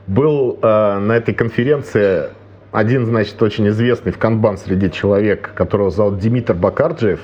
[0.07, 2.29] Был э, на этой конференции
[2.71, 7.19] один, значит, очень известный в канбан среди человек, которого зовут Димитр Бакарджиев.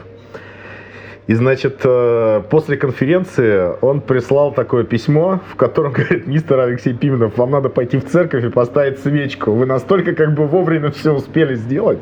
[1.30, 7.38] И, значит, э, после конференции он прислал такое письмо, в котором говорит, мистер Алексей Пименов,
[7.38, 9.52] вам надо пойти в церковь и поставить свечку.
[9.52, 12.00] Вы настолько как бы вовремя все успели сделать.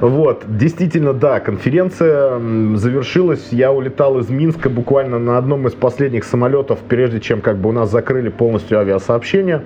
[0.00, 2.38] Вот, действительно, да, конференция
[2.76, 3.48] завершилась.
[3.50, 7.72] Я улетал из Минска буквально на одном из последних самолетов, прежде чем как бы у
[7.72, 9.62] нас закрыли полностью авиасообщение.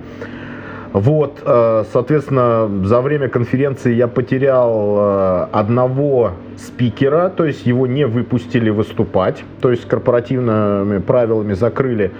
[0.93, 8.05] Вот, э, соответственно, за время конференции я потерял э, одного спикера, то есть его не
[8.05, 12.11] выпустили выступать, то есть корпоративными правилами закрыли.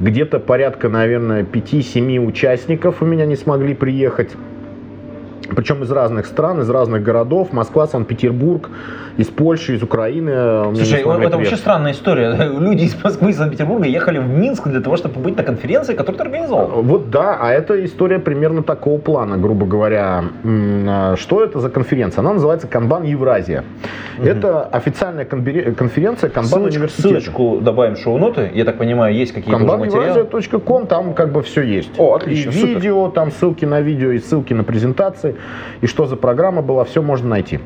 [0.00, 4.32] Где-то порядка, наверное, 5-7 участников у меня не смогли приехать.
[5.54, 7.52] Причем из разных стран, из разных городов.
[7.52, 8.68] Москва, Санкт-Петербург,
[9.16, 10.74] из Польши, из Украины.
[10.74, 11.58] Слушай, это вообще приехать.
[11.58, 12.34] странная история.
[12.58, 16.18] Люди из Москвы и Санкт-Петербурга ехали в Минск для того, чтобы быть на конференции, которую
[16.18, 16.82] ты организовал.
[16.82, 20.24] Вот да, а это история примерно такого плана, грубо говоря.
[20.44, 22.20] А, Что это за конференция?
[22.20, 23.64] Она называется Канбан Евразия.
[24.22, 27.08] Это официальная конференция Канбан Ссылочку, университета.
[27.08, 28.50] ссылочку добавим в шоу-ноты.
[28.54, 30.20] Я так понимаю, есть какие-то уже материалы.
[30.22, 31.90] Kanbanevrazia.com, там как бы все есть.
[31.98, 32.74] О, отлично, И супер.
[32.74, 35.35] видео, там ссылки на видео, и ссылки на презентации,
[35.80, 37.60] и что за программа была, все можно найти.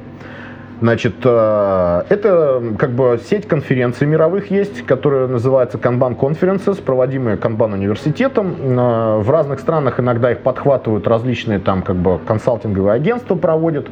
[0.81, 7.75] Значит, э, это как бы сеть конференций мировых есть, которая называется Kanban Conferences, проводимые Kanban
[7.75, 8.57] университетом.
[8.59, 13.89] Э, В разных странах иногда их подхватывают различные там как бы консалтинговые агентства проводят.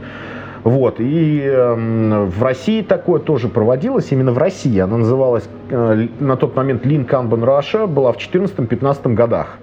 [0.64, 0.97] Вот.
[0.99, 4.79] И в России такое тоже проводилось, именно в России.
[4.79, 9.59] Она называлась э, на тот момент Lean Kanban Russia, была в 2014-2015 годах.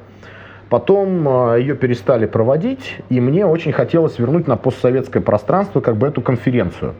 [0.75, 6.05] Потом э, ее перестали проводить, и мне очень хотелось вернуть на постсоветское пространство как бы
[6.05, 6.95] эту конференцию.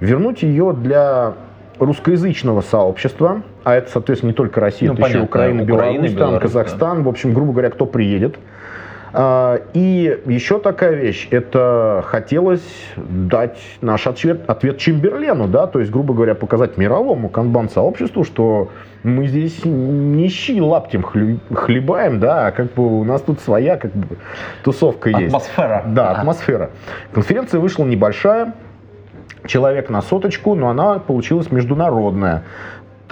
[0.00, 1.34] Вернуть ее для
[1.78, 6.10] русскоязычного сообщества, а это, соответственно, не только Россия, Ну, это еще понятно, Украина, Украина, Беларусь,
[6.10, 8.40] там, Беларусь, Казахстан, в общем, грубо говоря, кто приедет.
[9.14, 12.64] А, И еще такая вещь, это хотелось
[12.96, 18.70] дать наш ответ, ответ Чемберлену, да, то есть, грубо говоря, показать мировому канбан-сообществу, что
[19.02, 23.92] мы здесь не щи лаптем хлебаем, да, а как бы у нас тут своя как
[23.92, 24.16] бы
[24.64, 25.26] тусовка есть.
[25.26, 25.84] Атмосфера.
[25.86, 26.70] Да, атмосфера.
[27.12, 28.54] Конференция вышла небольшая,
[29.46, 32.44] человек на соточку, но она получилась международная.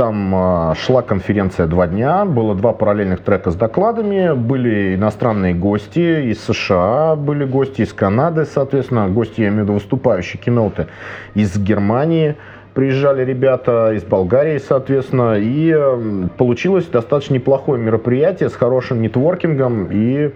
[0.00, 6.30] Там а, шла конференция два дня, было два параллельных трека с докладами, были иностранные гости
[6.30, 10.86] из США, были гости из Канады, соответственно, гости, я имею в виду выступающие киноты
[11.34, 12.36] из Германии,
[12.72, 15.76] приезжали ребята из Болгарии, соответственно, и
[16.38, 20.30] получилось достаточно неплохое мероприятие с хорошим нетворкингом и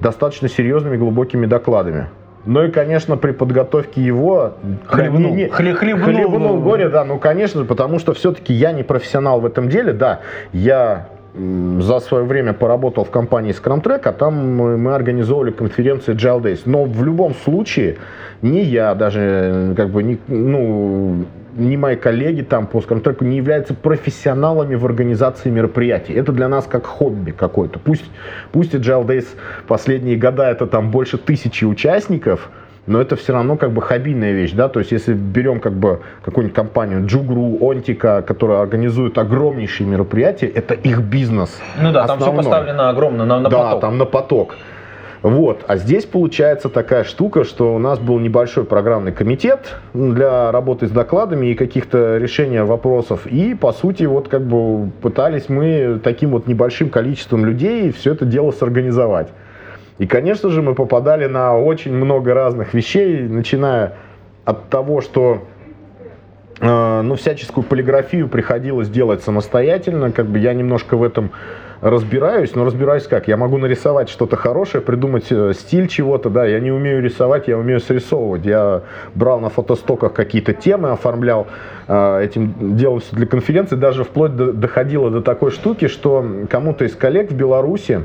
[0.00, 2.06] достаточно серьезными глубокими докладами.
[2.46, 4.54] Ну и, конечно, при подготовке его...
[4.86, 5.34] Хлебнул.
[5.34, 6.04] не- не- Хле- хлебнул.
[6.06, 10.20] хлебнул горе, да, ну, конечно потому что все-таки я не профессионал в этом деле, да,
[10.52, 16.42] я за свое время поработал в компании Scrum а там мы, мы организовывали конференции Agile
[16.42, 16.62] Days.
[16.64, 17.98] Но в любом случае,
[18.42, 21.24] не я даже, э, как бы, не, ну,
[21.56, 26.12] ни мои коллеги там по Scrum не являются профессионалами в организации мероприятий.
[26.12, 27.78] Это для нас как хобби какое-то.
[27.78, 28.04] Пусть,
[28.52, 29.26] пусть Agile Days
[29.66, 32.50] последние года это там больше тысячи участников,
[32.86, 36.00] но это все равно как бы хоббийная вещь, да, то есть если берем как бы
[36.22, 41.60] какую-нибудь компанию Джугру, Онтика, которая организует огромнейшие мероприятия, это их бизнес.
[41.80, 42.44] Ну да, там все Основной.
[42.44, 43.80] поставлено огромно на, на да, поток.
[43.80, 44.56] там на поток.
[45.22, 50.86] Вот, а здесь получается такая штука, что у нас был небольшой программный комитет для работы
[50.86, 53.26] с докладами и каких-то решения вопросов.
[53.26, 58.24] И, по сути, вот как бы пытались мы таким вот небольшим количеством людей все это
[58.24, 59.28] дело сорганизовать.
[59.98, 63.96] И, конечно же, мы попадали на очень много разных вещей, начиная
[64.46, 65.42] от того, что
[66.60, 70.12] э, ну, всяческую полиграфию приходилось делать самостоятельно.
[70.12, 71.32] Как бы я немножко в этом
[71.80, 73.28] разбираюсь, но разбираюсь как?
[73.28, 77.56] Я могу нарисовать что-то хорошее, придумать э, стиль чего-то, да, я не умею рисовать, я
[77.56, 78.44] умею срисовывать.
[78.44, 78.82] Я
[79.14, 81.46] брал на фотостоках какие-то темы, оформлял,
[81.88, 86.84] э, этим делал все для конференции, даже вплоть до- доходило до такой штуки, что кому-то
[86.84, 88.04] из коллег в Беларуси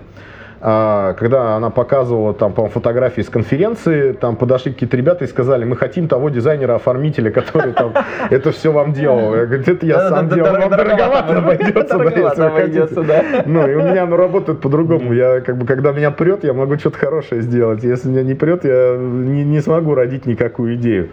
[0.66, 5.76] когда она показывала там, по фотографии с конференции, там подошли какие-то ребята и сказали, мы
[5.76, 7.94] хотим того дизайнера-оформителя, который там
[8.32, 9.36] это все вам делал.
[9.36, 14.18] Я говорю, это я сам делал, вам дороговато обойдется, да, Ну, и у меня оно
[14.18, 15.14] работает по-другому.
[15.14, 17.84] Я, как бы, когда меня прет, я могу что-то хорошее сделать.
[17.84, 21.10] Если меня не прет, я не, смогу родить никакую идею.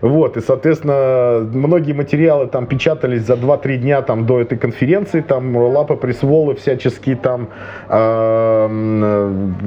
[0.00, 5.56] Вот, и, соответственно, многие материалы там печатались за 2-3 дня там до этой конференции, там
[5.56, 7.48] лапы присволы всяческие, там,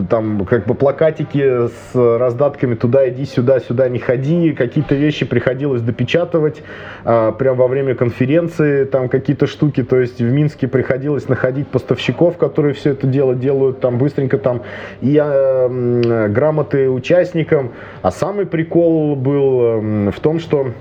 [0.09, 5.81] там как бы плакатики с раздатками туда иди, сюда, сюда не ходи, какие-то вещи приходилось
[5.81, 6.61] допечатывать
[7.05, 12.37] э, прямо во время конференции, там какие-то штуки, то есть в Минске приходилось находить поставщиков,
[12.37, 14.61] которые все это дело делают, там быстренько там
[15.01, 20.71] и э, грамоты участникам, а самый прикол был в том, что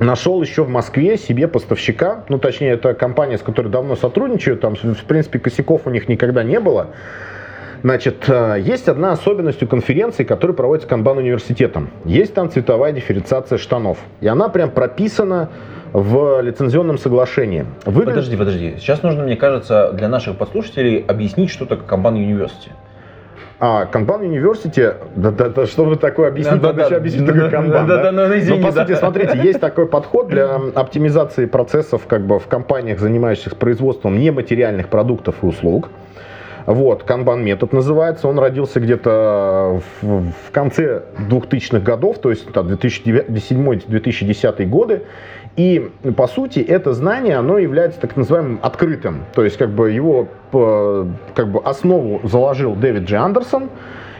[0.00, 4.74] нашел еще в Москве себе поставщика, ну точнее это компания, с которой давно сотрудничаю, там
[4.76, 6.88] в принципе косяков у них никогда не было.
[7.82, 11.90] Значит, э, есть одна особенность у конференции, которая проводится Канбан университетом.
[12.06, 13.98] Есть там цветовая дифференциация штанов.
[14.22, 15.50] И она прям прописана
[15.92, 17.66] в лицензионном соглашении.
[17.84, 18.04] Вы...
[18.04, 18.76] Подожди, подожди.
[18.78, 22.70] Сейчас нужно, мне кажется, для наших подслушателей объяснить, что такое Kanban University.
[23.66, 27.32] А Kanban University, да, да, да, чтобы такое объяснить, да, надо да, еще объяснить, да,
[27.32, 27.70] такое Kanban.
[27.70, 28.84] Да, да, да, ну, ну, извини, Но, по да.
[28.84, 34.88] сути, смотрите, есть такой подход для оптимизации процессов как бы в компаниях, занимающихся производством нематериальных
[34.88, 35.88] продуктов и услуг.
[36.66, 38.28] Вот, Kanban метод называется.
[38.28, 45.04] Он родился где-то в, в конце 2000-х годов, то есть 2007-2010 годы.
[45.56, 49.24] И, по сути, это знание, оно является так называемым открытым.
[49.34, 53.68] То есть, как бы его как бы основу заложил Дэвид Джи Андерсон,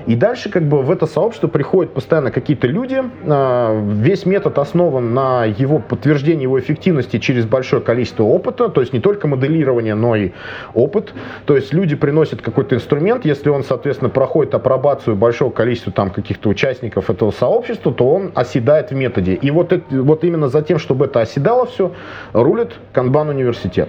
[0.06, 3.02] и дальше как бы в это сообщество приходят постоянно какие-то люди.
[3.26, 8.92] А, весь метод основан на его подтверждении его эффективности через большое количество опыта, то есть
[8.92, 10.32] не только моделирование, но и
[10.74, 11.12] опыт.
[11.46, 16.48] То есть люди приносят какой-то инструмент, если он, соответственно, проходит апробацию большого количества там каких-то
[16.48, 19.34] участников этого сообщества, то он оседает в методе.
[19.34, 21.92] И вот, это, вот именно за тем, чтобы это оседало все,
[22.32, 23.88] рулит Канбан университет.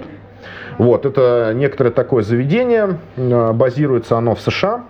[0.77, 4.85] Вот, это некоторое такое заведение, а, базируется оно в США,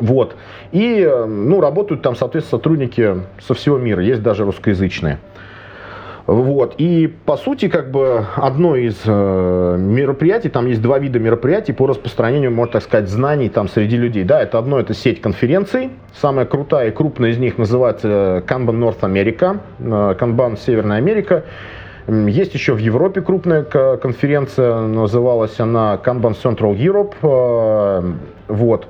[0.00, 0.36] вот.
[0.72, 5.18] И ну, работают там, соответственно, сотрудники со всего мира, есть даже русскоязычные.
[6.26, 6.74] Вот.
[6.78, 11.88] И по сути, как бы одно из э, мероприятий, там есть два вида мероприятий по
[11.88, 14.22] распространению, можно так сказать, знаний там среди людей.
[14.22, 15.90] Да, это одно, это сеть конференций.
[16.20, 21.44] Самая крутая и крупная из них называется Kanban North America, э, Kanban Северная Америка.
[22.06, 27.14] Есть еще в Европе крупная конференция, называлась она Kanban Central Europe.
[27.22, 28.12] Э,
[28.46, 28.86] вот.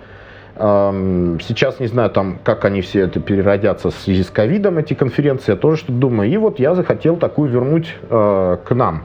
[0.61, 5.53] Сейчас не знаю, там, как они все это переродятся в связи с ковидом, эти конференции,
[5.53, 6.31] я тоже что-то думаю.
[6.31, 9.05] И вот я захотел такую вернуть э, к нам.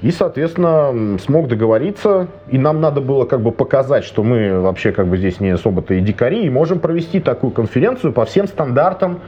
[0.00, 5.08] И, соответственно, смог договориться, и нам надо было как бы показать, что мы вообще как
[5.08, 9.20] бы здесь не особо-то и дикари, и можем провести такую конференцию по всем стандартам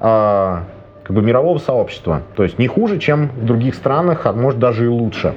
[0.00, 0.58] э,
[1.04, 2.20] как бы мирового сообщества.
[2.36, 5.32] То есть не хуже, чем в других странах, а может даже и лучше.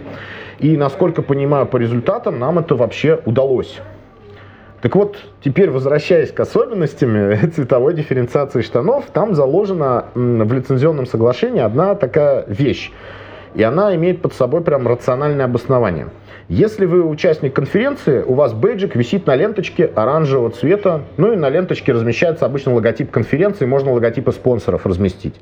[0.60, 3.80] И, насколько понимаю по результатам, нам это вообще удалось.
[4.82, 11.96] Так вот, теперь возвращаясь к особенностям цветовой дифференциации штанов, там заложена в лицензионном соглашении одна
[11.96, 12.92] такая вещь.
[13.54, 16.08] И она имеет под собой прям рациональное обоснование.
[16.48, 21.50] Если вы участник конференции, у вас бейджик висит на ленточке оранжевого цвета, ну и на
[21.50, 25.36] ленточке размещается обычно логотип конференции, можно логотипы спонсоров разместить.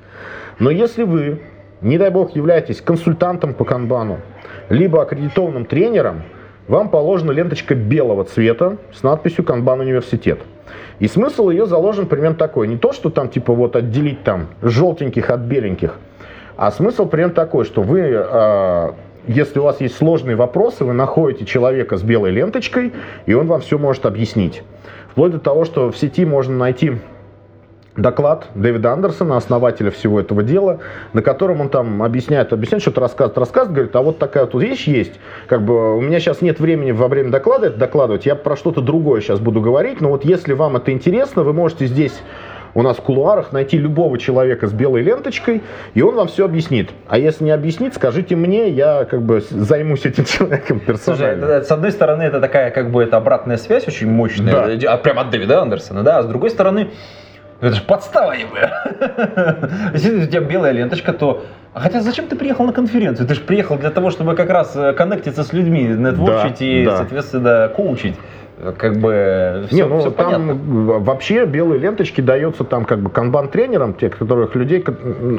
[0.60, 1.42] Но если вы,
[1.82, 4.20] не дай бог, являетесь консультантом по канбану,
[4.70, 6.24] либо аккредитованным тренером,
[6.70, 10.40] вам положена ленточка белого цвета с надписью «Канбан университет».
[11.00, 12.68] И смысл ее заложен примерно такой.
[12.68, 15.96] Не то, что там типа вот отделить там желтеньких от беленьких,
[16.56, 18.92] а смысл примерно такой, что вы, э,
[19.28, 22.94] если у вас есть сложные вопросы, вы находите человека с белой ленточкой,
[23.26, 24.62] и он вам все может объяснить.
[25.12, 26.98] Вплоть до того, что в сети можно найти
[28.02, 30.80] доклад Дэвида Андерсона, основателя всего этого дела,
[31.14, 34.88] на котором он там объясняет, объясняет, что-то рассказывает, рассказывает, говорит, а вот такая вот вещь
[34.88, 35.14] есть,
[35.48, 38.82] как бы у меня сейчас нет времени во время доклада это докладывать, я про что-то
[38.82, 42.14] другое сейчас буду говорить, но вот если вам это интересно, вы можете здесь
[42.74, 46.92] у нас в кулуарах найти любого человека с белой ленточкой, и он вам все объяснит.
[47.08, 51.48] А если не объяснит, скажите мне, я как бы займусь этим человеком персонально.
[51.48, 54.94] Слушай, с одной стороны, это такая как бы это обратная связь очень мощная, да.
[54.94, 56.92] а прямо от Дэвида Андерсона, да, а с другой стороны,
[57.62, 59.92] это же подстава ебая.
[59.94, 61.46] Если у тебя белая ленточка, то...
[61.74, 63.28] А хотя зачем ты приехал на конференцию?
[63.28, 66.86] Ты же приехал для того, чтобы как раз э, коннектиться с людьми, нетворчить да, и,
[66.86, 66.98] да.
[66.98, 68.16] соответственно, коучить
[68.78, 71.00] как бы все, Не, ну, все там понятно.
[71.00, 74.84] вообще белые ленточки даются там как бы канбан тренерам, тех, которых людей,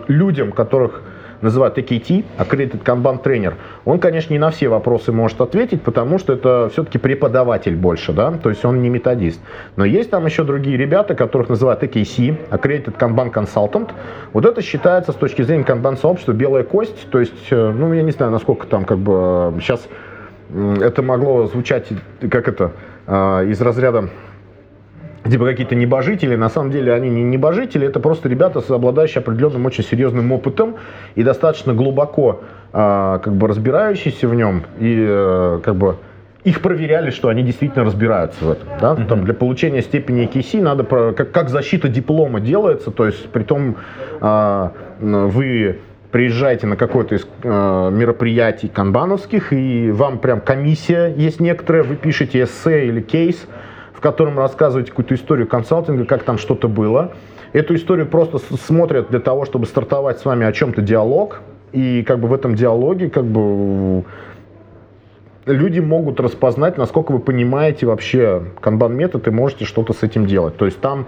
[0.08, 1.02] людям, которых
[1.42, 6.32] называют AKT, Accredited Kanban Trainer, он, конечно, не на все вопросы может ответить, потому что
[6.32, 9.40] это все-таки преподаватель больше, да, то есть он не методист.
[9.76, 13.90] Но есть там еще другие ребята, которых называют AKC, Accredited Kanban Consultant.
[14.32, 18.02] Вот это считается с точки зрения канбан сообщества белая кость, то есть, э, ну, я
[18.02, 19.88] не знаю, насколько там как бы сейчас
[20.52, 21.86] это могло звучать,
[22.30, 22.72] как это,
[23.06, 24.08] э, из разряда
[25.28, 29.84] типа какие-то небожители, на самом деле они не небожители, это просто ребята, обладающие определенным очень
[29.84, 30.76] серьезным опытом
[31.14, 32.40] и достаточно глубоко
[32.72, 35.96] а, как бы разбирающиеся в нем и э, как бы
[36.44, 38.68] их проверяли, что они действительно разбираются в этом.
[38.80, 38.92] Да?
[38.94, 39.06] Mm-hmm.
[39.06, 43.42] Там для получения степени EKC надо, про, как, как защита диплома делается, то есть при
[43.42, 43.76] том
[44.20, 45.80] а, вы
[46.10, 52.42] приезжаете на какое-то из э, мероприятий канбановских, и вам прям комиссия есть некоторая, вы пишете
[52.42, 53.46] эссе или кейс,
[54.00, 57.12] в котором рассказываете какую-то историю консалтинга, как там что-то было.
[57.52, 62.18] Эту историю просто смотрят для того, чтобы стартовать с вами о чем-то диалог, и как
[62.18, 64.04] бы в этом диалоге как бы
[65.44, 70.56] люди могут распознать, насколько вы понимаете вообще канбан-метод и можете что-то с этим делать.
[70.56, 71.04] То есть там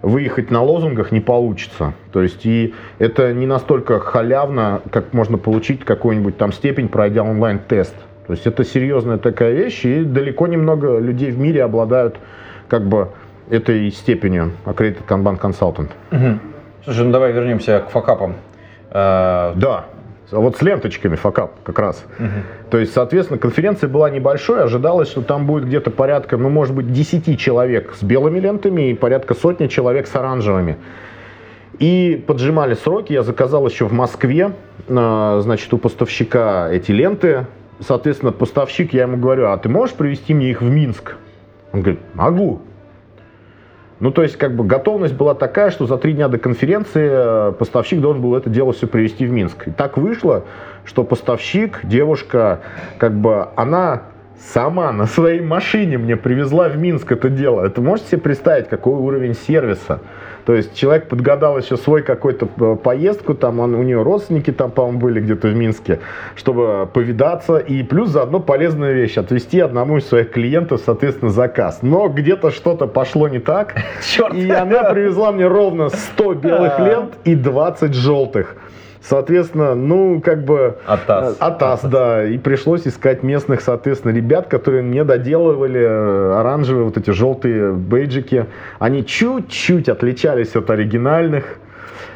[0.00, 1.92] выехать на лозунгах не получится.
[2.10, 7.94] То есть и это не настолько халявно, как можно получить какую-нибудь там степень, пройдя онлайн-тест.
[8.30, 12.14] То есть это серьезная такая вещь, и далеко немного людей в мире обладают
[12.68, 13.08] как бы
[13.50, 15.88] этой степенью Accredited Kanban Consultant.
[16.12, 16.38] Угу.
[16.84, 18.36] Слушай, ну давай вернемся к факапам.
[18.92, 19.86] А, да.
[20.30, 22.04] Вот с ленточками факап как раз.
[22.20, 22.28] Угу.
[22.70, 26.92] То есть, соответственно, конференция была небольшой, ожидалось, что там будет где-то порядка, ну, может быть,
[26.92, 30.76] 10 человек с белыми лентами и порядка сотни человек с оранжевыми.
[31.80, 34.52] И поджимали сроки, я заказал еще в Москве,
[34.88, 37.46] а, значит, у поставщика эти ленты,
[37.80, 41.16] соответственно, поставщик, я ему говорю, а ты можешь привезти мне их в Минск?
[41.72, 42.62] Он говорит, могу.
[44.00, 47.52] Ну, то есть, как бы готовность была такая, что за три дня до конференции э,
[47.52, 49.68] поставщик должен был это дело все привезти в Минск.
[49.68, 50.44] И так вышло,
[50.84, 52.60] что поставщик, девушка,
[52.96, 54.04] как бы, она
[54.38, 57.64] сама на своей машине мне привезла в Минск это дело.
[57.64, 60.00] Это можете себе представить, какой уровень сервиса?
[60.44, 64.70] То есть человек подгадал еще свой какой-то э, поездку, там он, у нее родственники там,
[64.70, 66.00] по-моему, были где-то в Минске,
[66.34, 67.58] чтобы повидаться.
[67.58, 71.80] И плюс заодно полезная вещь, отвезти одному из своих клиентов, соответственно, заказ.
[71.82, 73.74] Но где-то что-то пошло не так.
[74.02, 74.34] Черт.
[74.34, 78.56] И она привезла мне ровно 100 белых лент и 20 желтых.
[79.02, 80.76] Соответственно, ну, как бы...
[80.86, 81.36] Атас.
[81.40, 82.24] Э, Атас, да.
[82.24, 88.46] И пришлось искать местных, соответственно, ребят, которые мне доделывали э, оранжевые вот эти желтые бейджики.
[88.78, 91.58] Они чуть-чуть отличались от оригинальных.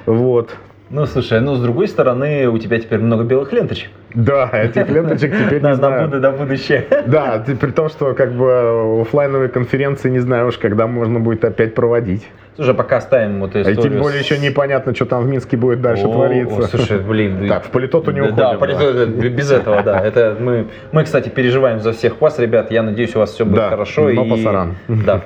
[0.04, 0.50] Вот.
[0.94, 3.90] Ну, слушай, ну, с другой стороны, у тебя теперь много белых ленточек.
[4.14, 6.08] Да, этих ленточек теперь не знаю.
[6.08, 6.86] На будущее.
[7.06, 11.74] Да, при том, что как бы офлайновые конференции не знаю уж, когда можно будет опять
[11.74, 12.28] проводить.
[12.54, 13.80] Слушай, пока ставим вот эту историю.
[13.80, 16.68] И тем более еще непонятно, что там в Минске будет дальше твориться.
[16.68, 17.48] Слушай, блин.
[17.48, 18.36] Так, в политоту не уходим.
[18.36, 19.98] Да, политоту, без этого, да.
[19.98, 22.70] Это мы, мы, кстати, переживаем за всех вас, ребят.
[22.70, 24.08] Я надеюсь, у вас все будет да, хорошо.
[24.10, 24.30] Но и...
[24.30, 24.76] пасаран.
[24.86, 25.22] Да.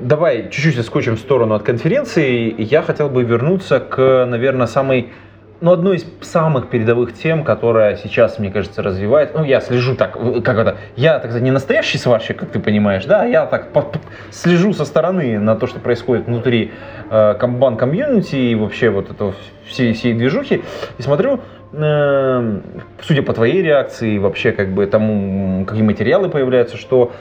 [0.00, 2.54] Давай чуть-чуть отскочим в сторону от конференции.
[2.58, 5.12] Я хотел бы вернуться к, наверное, самой
[5.60, 9.34] ну, одной из самых передовых тем, которая сейчас, мне кажется, развивает.
[9.34, 10.12] Ну, я слежу так,
[10.44, 13.82] как это, я, так сказать, не настоящий сварщик, как ты понимаешь, да, я так по,
[13.82, 13.98] по,
[14.30, 16.70] слежу со стороны на то, что происходит внутри
[17.10, 19.34] э, комбан комьюнити и вообще вот это
[19.66, 20.62] всей, всей движухи,
[20.96, 21.40] и смотрю,
[21.72, 22.60] э,
[23.02, 27.12] судя по твоей реакции, вообще как бы тому, какие материалы появляются, что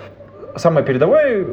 [0.56, 1.46] самое передовое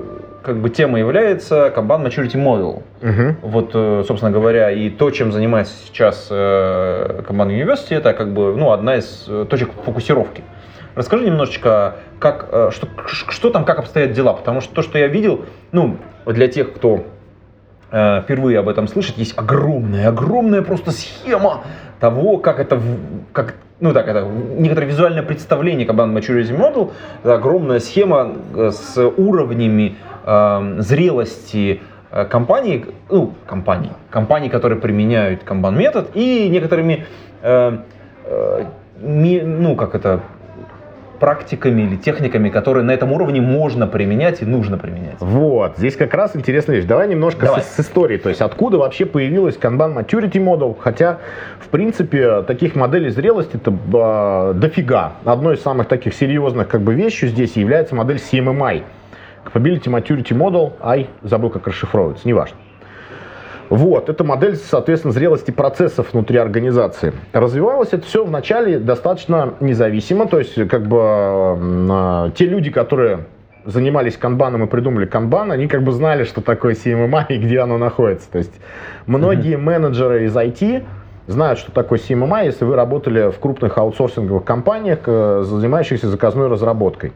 [0.45, 2.83] как бы тема является Kanban Maturity Model.
[3.03, 3.49] Угу.
[3.49, 8.55] Вот, э, собственно говоря, и то, чем занимается сейчас э, Kanban University, это как бы
[8.55, 10.45] ну, одна из э, точек фокусировки.
[10.95, 15.45] Расскажи немножечко, как, что, что там, как обстоят дела, потому что то, что я видел,
[15.73, 17.07] ну, для тех, кто
[17.89, 21.65] впервые об этом слышит, есть огромная, огромная просто схема
[21.99, 22.81] того, как это,
[23.33, 26.93] как, ну так, это некоторое визуальное представление Kanban Maturity Model,
[27.25, 31.81] это огромная схема с уровнями э, зрелости
[32.31, 37.07] компаний, ну, компаний, компаний, которые применяют канбан метод и некоторыми,
[37.43, 37.79] э,
[38.25, 38.65] э,
[39.01, 40.21] ми, ну, как это,
[41.19, 45.17] практиками или техниками, которые на этом уровне можно применять и нужно применять.
[45.21, 46.85] Вот, здесь как раз интересная вещь.
[46.85, 47.63] Давай немножко Давай.
[47.63, 51.19] С, с истории, то есть откуда вообще появилась Kanban Maturity Model, хотя,
[51.61, 55.15] в принципе, таких моделей зрелости это э, дофига.
[55.25, 58.83] Одной из самых таких серьезных как бы вещей здесь является модель CMMI.
[59.45, 62.57] Capability Maturity Model, ай, забыл, как расшифровывается, неважно.
[63.71, 67.13] Вот, это модель, соответственно, зрелости процессов внутри организации.
[67.33, 73.27] Развивалось это все вначале достаточно независимо, то есть как бы э, те люди, которые
[73.65, 77.79] занимались канбаном и придумали канбан, они как бы знали, что такое CMMI и где оно
[77.79, 78.31] находится.
[78.31, 78.53] То есть
[79.07, 79.63] многие mm-hmm.
[79.63, 80.85] менеджеры из IT
[81.27, 87.13] знают, что такое CMMI, если вы работали в крупных аутсорсинговых компаниях, э, занимающихся заказной разработкой.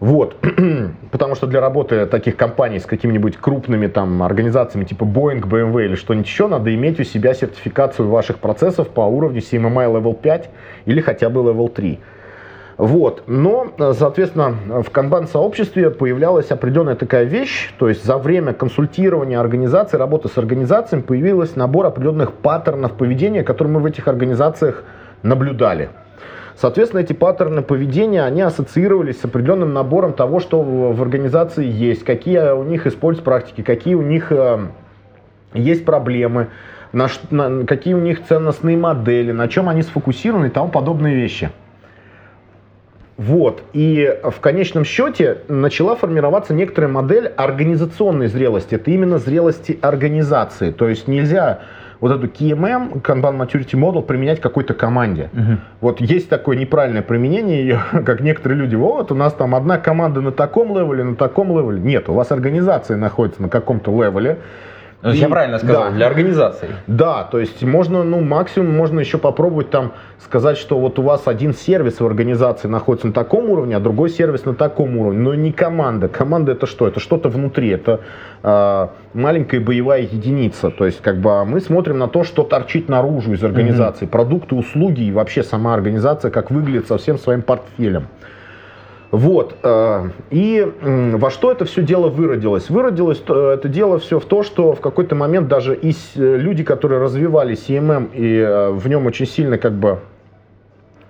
[0.00, 0.36] Вот.
[1.10, 5.94] Потому что для работы таких компаний с какими-нибудь крупными там организациями типа Boeing, BMW или
[5.94, 10.50] что-нибудь еще, надо иметь у себя сертификацию ваших процессов по уровню CMMI Level 5
[10.86, 11.98] или хотя бы Level 3.
[12.76, 13.22] Вот.
[13.28, 20.28] Но, соответственно, в канбан-сообществе появлялась определенная такая вещь, то есть за время консультирования организации, работы
[20.28, 24.82] с организациями появился набор определенных паттернов поведения, которые мы в этих организациях
[25.22, 25.90] наблюдали.
[26.56, 32.52] Соответственно, эти паттерны поведения, они ассоциировались с определенным набором того, что в организации есть, какие
[32.52, 34.66] у них используют практики, какие у них э,
[35.52, 36.48] есть проблемы,
[36.92, 41.50] на, на, какие у них ценностные модели, на чем они сфокусированы и тому подобные вещи.
[43.16, 43.62] Вот.
[43.72, 48.74] И в конечном счете начала формироваться некоторая модель организационной зрелости.
[48.74, 50.70] Это именно зрелости организации.
[50.70, 51.60] То есть нельзя
[52.00, 55.30] вот эту KMM, Kanban Maturity Model, применять какой-то команде.
[55.32, 55.58] Угу.
[55.80, 60.20] Вот есть такое неправильное применение ее, как некоторые люди, вот у нас там одна команда
[60.20, 61.80] на таком level е, на таком level е.
[61.80, 64.38] Нет, у вас организация находится на каком-то level е,
[65.04, 66.68] ну, и, я правильно сказал, да, для организации.
[66.86, 71.24] Да, то есть можно, ну, максимум можно еще попробовать там сказать, что вот у вас
[71.26, 75.34] один сервис в организации находится на таком уровне, а другой сервис на таком уровне, но
[75.34, 76.08] не команда.
[76.08, 76.88] Команда это что?
[76.88, 78.00] Это что-то внутри, это
[78.42, 80.70] э, маленькая боевая единица.
[80.70, 84.10] То есть как бы мы смотрим на то, что торчит наружу из организации, mm-hmm.
[84.10, 88.06] продукты, услуги и вообще сама организация, как выглядит со всем своим портфелем.
[89.14, 89.54] Вот.
[89.62, 92.68] Э, и во что это все дело выродилось?
[92.68, 96.64] Выродилось э, это дело все в то, что в какой-то момент даже и э, люди,
[96.64, 100.00] которые развивали CMM и в нем очень сильно как бы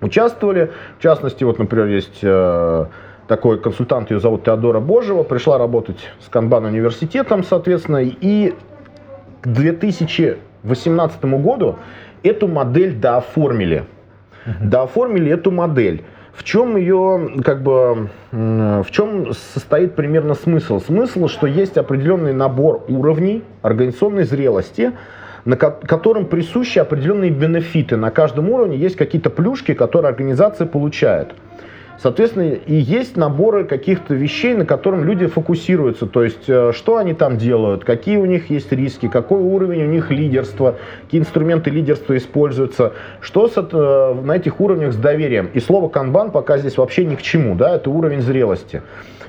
[0.03, 2.21] участвовали, в частности, вот, например, есть
[3.27, 8.53] такой консультант, ее зовут Теодора Божева, пришла работать с Канбан университетом, соответственно, и
[9.41, 11.77] к 2018 году
[12.23, 13.85] эту модель дооформили.
[14.61, 16.05] Дооформили эту модель.
[16.37, 20.81] В чем ее, как бы, в чем состоит примерно смысл?
[20.81, 24.93] Смысл, что есть определенный набор уровней организационной зрелости,
[25.45, 27.97] на которым присущи определенные бенефиты.
[27.97, 31.35] На каждом уровне есть какие-то плюшки, которые организация получает.
[31.99, 36.07] Соответственно, и есть наборы каких-то вещей, на котором люди фокусируются.
[36.07, 39.87] То есть, э, что они там делают, какие у них есть риски, какой уровень у
[39.87, 45.49] них лидерства, какие инструменты лидерства используются, что с, э, на этих уровнях с доверием.
[45.55, 48.83] И слово канбан пока здесь вообще ни к чему, да, это уровень зрелости.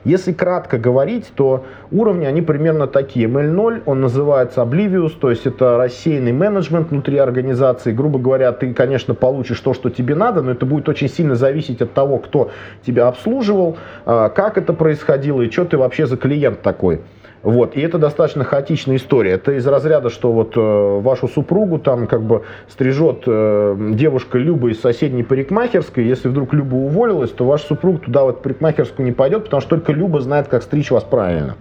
[0.06, 3.28] Если кратко говорить, то уровни, они примерно такие.
[3.28, 7.92] ML0, он называется Oblivious, то есть это рассеянный менеджмент внутри организации.
[7.92, 11.82] Грубо говоря, ты, конечно, получишь то, что тебе надо, но это будет очень сильно зависеть
[11.82, 12.52] от того, кто
[12.86, 17.02] тебя обслуживал, а, как это происходило и что ты вообще за клиент такой.
[17.46, 17.78] Вот.
[17.78, 19.34] И это достаточно хаотичная история.
[19.34, 24.72] Это из разряда, что вот э, вашу супругу там как бы стрижет э, девушка Люба
[24.72, 26.06] из соседней парикмахерской.
[26.06, 29.92] Если вдруг Люба уволилась, то ваш супруг туда вот парикмахерскую не пойдет, потому что только
[29.92, 31.56] Люба знает, как стричь вас правильно.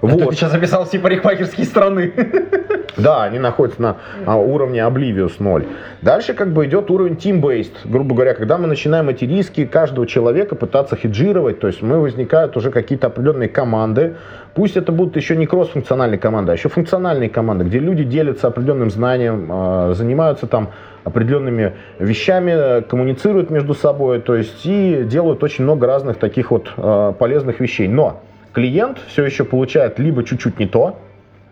[0.00, 0.12] Вот.
[0.12, 2.12] Это ты сейчас записал все парикмахерские страны.
[2.96, 3.96] Да, они находятся на
[4.26, 5.64] а, уровне Oblivious 0.
[6.02, 7.72] Дальше как бы идет уровень team-based.
[7.84, 12.56] Грубо говоря, когда мы начинаем эти риски каждого человека пытаться хеджировать, то есть мы возникают
[12.56, 14.16] уже какие-то определенные команды,
[14.54, 18.90] пусть это будут еще не кросс-функциональные команды, а еще функциональные команды, где люди делятся определенным
[18.90, 20.70] знанием, а, занимаются там
[21.04, 27.12] определенными вещами, коммуницируют между собой, то есть и делают очень много разных таких вот а,
[27.12, 27.88] полезных вещей.
[27.88, 28.20] Но
[28.52, 30.98] клиент все еще получает либо чуть-чуть не то,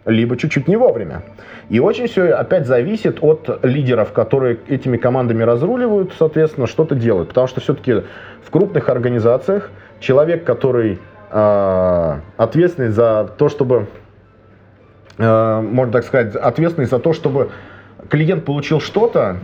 [0.04, 1.22] либо чуть-чуть не вовремя.
[1.68, 7.28] И очень все опять зависит от лидеров, которые этими командами разруливают, соответственно, что-то делают.
[7.28, 8.02] Потому что все-таки
[8.42, 9.70] в крупных организациях
[10.00, 10.98] человек, который
[11.30, 13.86] э, ответственный за то, чтобы,
[15.18, 17.50] э, можно так сказать, ответственный за то, чтобы
[18.08, 19.36] клиент получил что-то,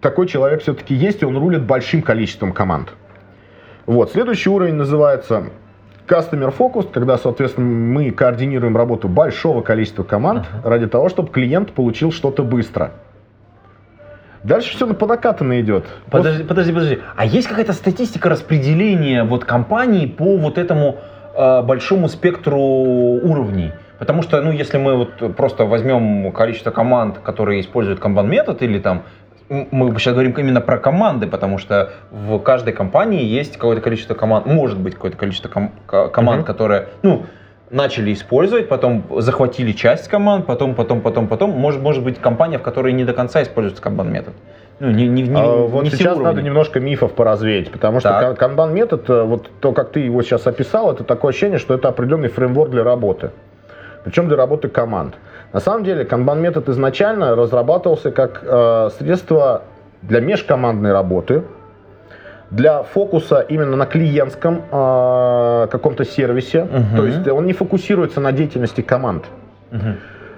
[0.00, 2.92] такой человек все-таки есть, и он рулит большим количеством команд.
[3.86, 4.10] Вот.
[4.10, 5.44] Следующий уровень называется
[6.12, 10.68] Customer Focus, когда, соответственно, мы координируем работу большого количества команд uh-huh.
[10.68, 12.92] ради того, чтобы клиент получил что-то быстро.
[14.42, 15.86] Дальше все по накатанной идет.
[16.10, 16.98] Подожди, подожди, подожди.
[17.16, 20.96] А есть какая-то статистика распределения вот компаний по вот этому
[21.34, 23.72] э, большому спектру уровней?
[23.98, 28.80] Потому что, ну, если мы вот просто возьмем количество команд, которые используют Kanban метод или
[28.80, 29.04] там
[29.70, 34.46] мы сейчас говорим именно про команды, потому что в каждой компании есть какое-то количество команд,
[34.46, 36.46] может быть какое-то количество ком- команд, uh-huh.
[36.46, 37.26] которые, ну,
[37.70, 41.50] начали использовать, потом захватили часть команд, потом, потом, потом, потом.
[41.50, 44.34] Может, может быть компания, в которой не до конца используется канбан метод.
[44.80, 48.74] Ну, не, не, не, а, вот не сейчас надо немножко мифов поразвеять, потому что канбан
[48.74, 52.28] метод, э, вот то, как ты его сейчас описал, это такое ощущение, что это определенный
[52.28, 53.30] фреймворк для работы.
[54.04, 55.14] Причем для работы команд.
[55.52, 59.62] На самом деле, Kanban метод изначально разрабатывался как э, средство
[60.02, 61.42] для межкомандной работы,
[62.50, 66.64] для фокуса именно на клиентском э, каком-то сервисе.
[66.64, 66.96] Мгм.
[66.96, 69.24] То есть он не фокусируется на деятельности команд.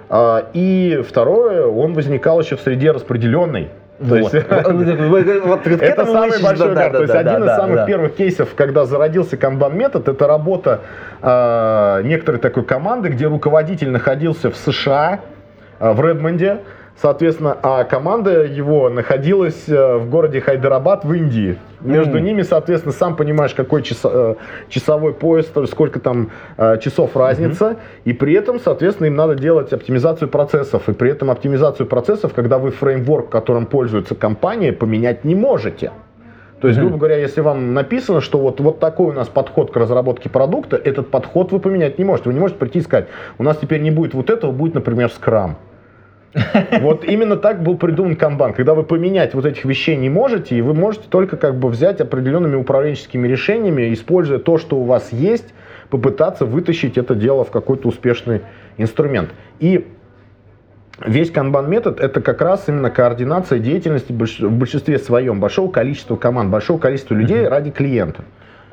[0.09, 3.69] А, И второе, он возникал еще в среде распределенной.
[3.97, 4.33] То Вот.
[4.33, 8.15] есть- Вот к это самый большой да, да, То есть да, один из самых первых
[8.15, 10.81] кейсов, когда зародился Kanban метод, это работа
[11.21, 15.21] э, некоторой такой команды, где руководитель находился в США,
[15.79, 16.59] э, в Редмонде,
[17.01, 21.57] соответственно, а команда его находилась э, в городе Хайдарабад в Индии.
[21.81, 22.23] Между М.
[22.23, 24.35] ними, соответственно, сам понимаешь, какой часа- э,
[24.69, 30.29] часовой есть сколько там э, часов разница, и при этом, соответственно, им надо делать оптимизацию
[30.29, 35.91] процессов, и при этом оптимизацию процессов, когда вы фреймворк, которым пользуется компания, поменять не можете.
[36.61, 36.87] То есть, Мгм.
[36.87, 40.77] грубо говоря, если вам написано, что вот, вот такой у нас подход к разработке продукта,
[40.77, 42.29] этот подход вы поменять не можете.
[42.29, 45.09] Вы не можете прийти и сказать, у нас теперь не будет вот этого, будет, например,
[45.09, 45.57] скрам.
[46.81, 50.61] Вот именно так был придуман канбан, когда вы поменять вот этих вещей не можете, и
[50.61, 55.53] вы можете только как бы взять определенными управленческими решениями, используя то, что у вас есть,
[55.89, 58.41] попытаться вытащить это дело в какой-то успешный
[58.77, 59.29] инструмент.
[59.59, 59.87] И
[60.99, 66.49] весь канбан метод это как раз именно координация деятельности в большинстве своем большого количества команд,
[66.49, 68.25] большого количества людей ради клиента.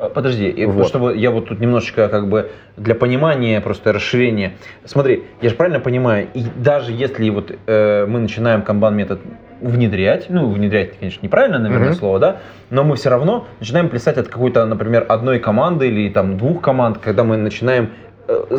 [0.02, 0.88] А, Подожди, Вот.
[0.88, 4.54] чтобы я вот тут немножечко как бы для понимания, просто расширения.
[4.84, 9.20] Смотри, я же правильно понимаю, и даже если вот э, мы начинаем канбан метод
[9.60, 11.96] внедрять, ну внедрять, конечно, неправильно, наверное, Мгм.
[11.96, 12.36] слово, да,
[12.70, 16.98] но мы все равно начинаем плясать от какой-то, например, одной команды или там двух команд,
[16.98, 17.90] когда мы начинаем
[18.26, 18.58] э,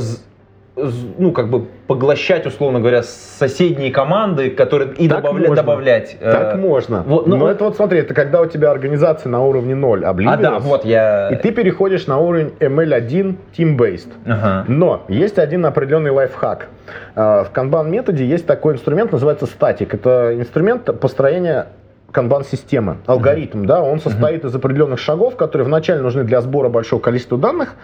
[0.75, 5.55] ну, как бы поглощать, условно говоря, соседние команды, которые и Так добавля- можно.
[5.55, 6.17] добавлять.
[6.19, 7.03] э, Так можно.
[7.05, 10.03] вот, ну, Но вот- это вот смотри, это когда у тебя организация на уровне 0
[10.03, 11.29] А облизывалась, да, вот я.
[11.29, 14.09] и ты переходишь на уровень ML1 Team-Based.
[14.25, 14.65] Ага.
[14.67, 16.67] Но есть один определенный лайфхак.
[17.15, 19.93] А, В Kanban методе есть такой инструмент, называется статик.
[19.93, 21.67] Это инструмент построения
[22.11, 27.37] канбан-системы, алгоритм, да, он состоит из определенных шагов, которые вначале нужны для сбора большого количества
[27.37, 27.75] данных,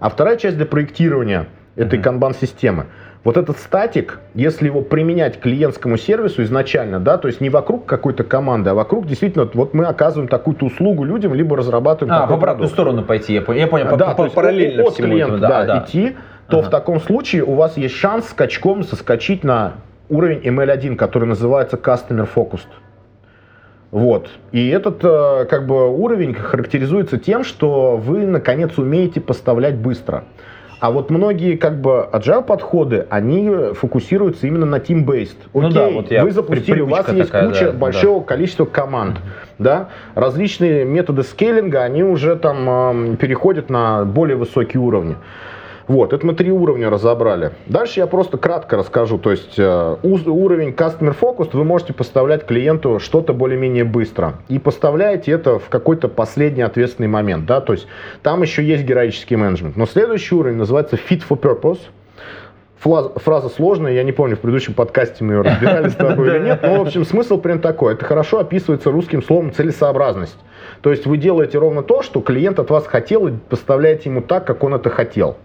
[0.00, 1.46] а вторая часть для проектирования
[1.80, 2.02] этой Мгм.
[2.04, 2.86] канбан-системы.
[3.22, 7.84] Вот этот статик, если его применять к клиентскому сервису изначально, да, то есть не вокруг
[7.84, 12.32] какой-то команды, а вокруг действительно, вот мы оказываем такую-то услугу людям, либо разрабатываем А, в
[12.32, 12.72] обратную продукт.
[12.72, 15.40] сторону пойти, я понял, я понял, по- Да, по- есть параллельно от всему клиента, этому,
[15.50, 15.84] да, да, да.
[15.84, 16.16] идти,
[16.48, 16.66] то Ага.
[16.68, 19.74] в таком случае у вас есть шанс скачком соскочить на
[20.08, 22.66] уровень ML1, который называется Customer Focused.
[23.90, 24.28] Вот.
[24.52, 30.24] И этот э, как бы уровень характеризуется тем, что вы наконец умеете поставлять быстро.
[30.80, 35.36] А вот многие как бы agile подходы, они фокусируются именно на team-based.
[35.52, 38.22] Ну Окей, да, вот я- вы запустили, у вас привычка есть такая, куча да, большого
[38.24, 39.18] количества команд,
[39.58, 45.16] да, различные методы скейлинга, они уже там эм, переходят на более высокие уровни.
[45.90, 47.50] Вот, это мы три уровня разобрали.
[47.66, 49.18] Дальше я просто кратко расскажу.
[49.18, 54.34] То есть э, уровень Customer Focus вы можете поставлять клиенту что-то более-менее быстро.
[54.46, 57.44] И поставляете это в какой-то последний ответственный момент.
[57.46, 57.60] Да?
[57.60, 57.88] То есть
[58.22, 59.76] там еще есть героический менеджмент.
[59.76, 61.80] Но следующий уровень называется Fit for Purpose.
[62.78, 66.38] Фраза, фраза сложная, я не помню, в предыдущем подкасте мы ее разбирали с тобой или
[66.44, 67.94] нет, но, в общем, смысл прям такой.
[67.94, 70.38] Это хорошо описывается русским словом целесообразность.
[70.82, 74.46] То есть вы делаете ровно то, что клиент от вас хотел, и поставляете ему так,
[74.46, 75.36] как он это хотел.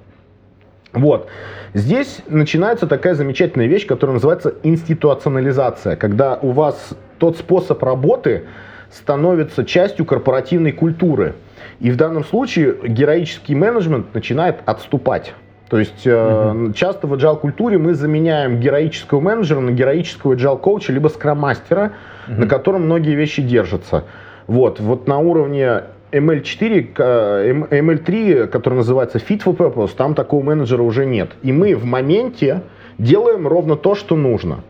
[0.95, 1.27] Вот.
[1.73, 8.45] Здесь начинается такая замечательная вещь, которая называется институционализация, когда у вас тот способ работы
[8.91, 11.35] становится частью корпоративной культуры.
[11.79, 15.33] И в данном случае героический менеджмент начинает отступать.
[15.69, 20.93] То есть э, часто в agile культуре мы заменяем героического менеджера на героического agile коуча
[20.93, 21.93] либо скрам-мастера,
[22.27, 24.05] на котором многие вещи держатся.
[24.47, 25.81] Вот, вот на уровне
[26.19, 31.29] ML4, к- э, М- ML3, который называется Fit for Purpose, там такого менеджера уже нет.
[31.43, 32.61] И мы в моменте
[32.97, 34.61] делаем ровно то, что нужно.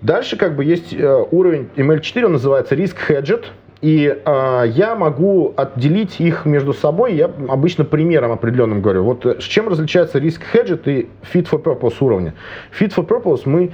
[0.00, 3.44] Дальше как бы есть э, уровень ML4, он называется Risk Hedged.
[3.80, 7.14] И э, я могу отделить их между собой.
[7.14, 9.04] Я обычно примером определенным говорю.
[9.04, 12.34] Вот э, с чем различается Risk Hedged и Fit for Purpose уровня.
[12.78, 13.70] Fit for Purpose мы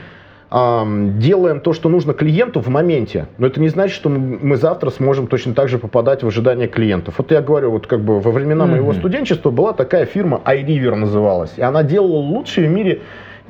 [0.54, 3.26] делаем то, что нужно клиенту в моменте.
[3.38, 7.14] Но это не значит, что мы завтра сможем точно так же попадать в ожидания клиентов.
[7.18, 11.52] Вот я говорю, вот как бы во времена моего студенчества была такая фирма iRiver называлась.
[11.56, 13.00] И она делала лучшие в мире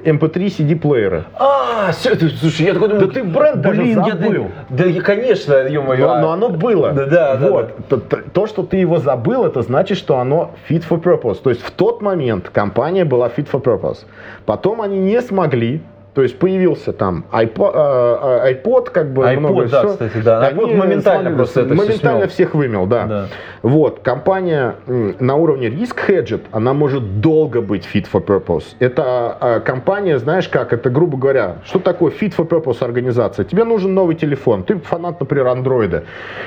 [0.02, 1.24] MP3 CD-плееры.
[1.38, 4.46] А, слушай, я такой думаю, Да ты бренд даже блин, я- забыл.
[4.70, 6.06] да, я, конечно, ё-моё.
[6.06, 6.92] Но, но оно было.
[6.92, 7.88] Да, да, да, вот.
[7.88, 11.36] То, то- то, что ты его забыл, это значит, что оно fit for purpose.
[11.42, 13.98] То есть в тот момент компания была fit for purpose.
[14.46, 15.80] Потом они не смогли
[16.14, 19.88] То есть появился там iPod, э, iPod как бы iPod, много да, всё.
[19.90, 20.46] кстати, да.
[20.46, 22.28] Они iPod моментально смогли- просто это моментально смел.
[22.28, 23.06] всех вымел, да.
[23.06, 23.26] Да.
[23.62, 28.62] Вот, компания на уровне Risk Hedged, она может долго быть fit for purpose.
[28.78, 33.44] Это а, компания, знаешь как, это, грубо говоря, что такое fit for purpose организация?
[33.44, 36.04] Тебе нужен новый телефон, ты фанат, например, андроида,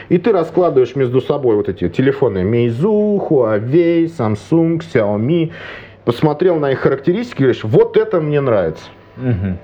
[0.07, 5.51] и ты раскладываешь между собой вот эти телефоны Meizu, Huawei, Samsung, Xiaomi,
[6.05, 8.85] посмотрел на их характеристики и говоришь, вот это мне нравится.
[9.17, 9.57] Мгм.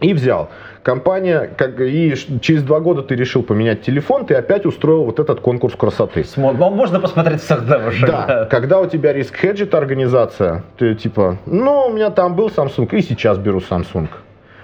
[0.00, 0.50] И взял.
[0.82, 5.40] Компания, как, и через два года ты решил поменять телефон, ты опять устроил вот этот
[5.40, 6.22] конкурс красоты.
[6.22, 8.06] Смо- ну, Можно посмотреть всегда уже.
[8.06, 12.88] Да, когда у тебя риск хеджит организация, ты типа, ну, у меня там был Samsung,
[12.94, 14.08] и сейчас беру Samsung.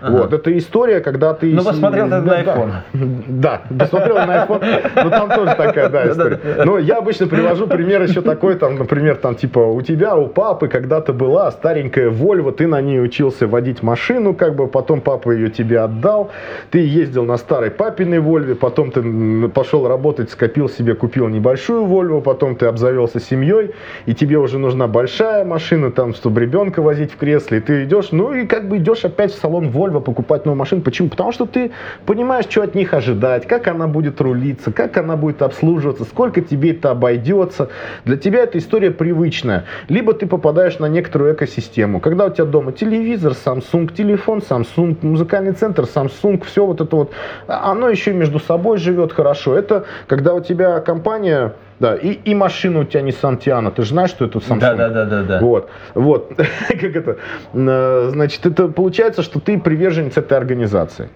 [0.01, 0.17] Ага.
[0.17, 1.53] Вот, это история, когда ты...
[1.53, 2.73] Ну, посмотрел ты на iPhone.
[3.29, 6.41] Да, посмотрел на iPhone, но там тоже такая, да, история.
[6.65, 10.69] Но я обычно привожу пример еще такой, там, например, там, типа, у тебя, у папы
[10.69, 15.51] когда-то была старенькая Volvo, ты на ней учился водить машину, как бы, потом папа ее
[15.51, 16.31] тебе отдал,
[16.71, 22.23] ты ездил на старой папиной Вольве, потом ты пошел работать, скопил себе, купил небольшую Volvo,
[22.23, 23.73] потом ты обзавелся семьей,
[24.07, 28.13] и тебе уже нужна большая машина, там, чтобы ребенка возить в кресле, и ты идешь,
[28.13, 30.83] ну, и как бы идешь опять в салон Volvo покупать новую машину.
[30.83, 31.09] Почему?
[31.09, 31.73] Потому что ты
[32.07, 36.71] понимаешь, что от них ожидать, как она будет рулиться, как она будет обслуживаться, сколько тебе
[36.71, 37.71] это обойдется.
[38.05, 39.65] Для тебя эта история привычная.
[39.89, 41.99] Либо ты попадаешь на некоторую экосистему.
[41.99, 47.13] Когда у тебя дома телевизор, Samsung, телефон, Samsung, музыкальный центр, Samsung, все вот это вот,
[47.49, 49.57] оно еще между собой живет хорошо.
[49.57, 53.73] Это когда у тебя компания, да, и, и машина у тебя Nissan Tiana.
[53.73, 54.61] Ты же знаешь, что это Samsung?
[54.61, 55.41] Да, да, да, да, да.
[55.41, 56.35] Вот, вот,
[56.69, 57.17] как это,
[57.55, 61.09] э, значит, это получается, что ты приверженец этой организации.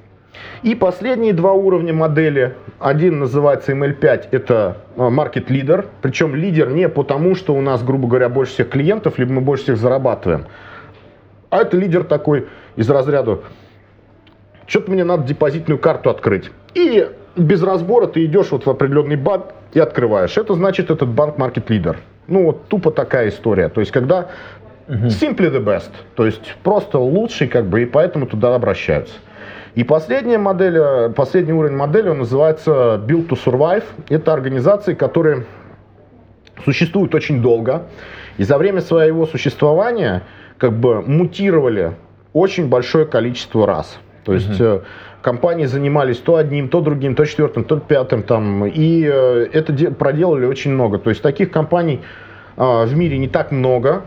[0.63, 2.55] И последние два уровня модели.
[2.81, 5.87] Один называется ML5, это э, market leader.
[6.01, 9.65] Причем лидер не потому, что у нас, грубо говоря, больше всех клиентов, либо мы больше
[9.65, 10.47] всех зарабатываем.
[11.51, 13.41] А это лидер такой из разряда,
[14.67, 16.51] что-то мне надо депозитную карту открыть.
[16.73, 17.07] И
[17.37, 20.37] без разбора ты идешь вот в определенный банк и открываешь.
[20.37, 21.97] Это значит этот банк leader.
[22.27, 23.69] Ну вот тупо такая история.
[23.69, 24.29] То есть когда
[24.89, 29.15] simply the best, то есть просто лучший как бы и поэтому туда обращаются.
[29.75, 33.85] И последняя модель, э, последний уровень модели, он называется Build to Survive.
[34.09, 35.47] Это организации, которые
[36.65, 37.83] существуют очень долго.
[38.39, 40.23] И за время своего существования
[40.59, 41.93] как бы мутировали
[42.33, 43.99] очень большое количество раз.
[44.25, 44.61] То есть
[45.25, 48.67] компании занимались то одним, то другим, то четвертым, то пятым там.
[48.67, 50.99] И э, это де- проделали очень много.
[50.99, 52.01] То есть таких компаний
[52.57, 54.03] э, в мире не так много.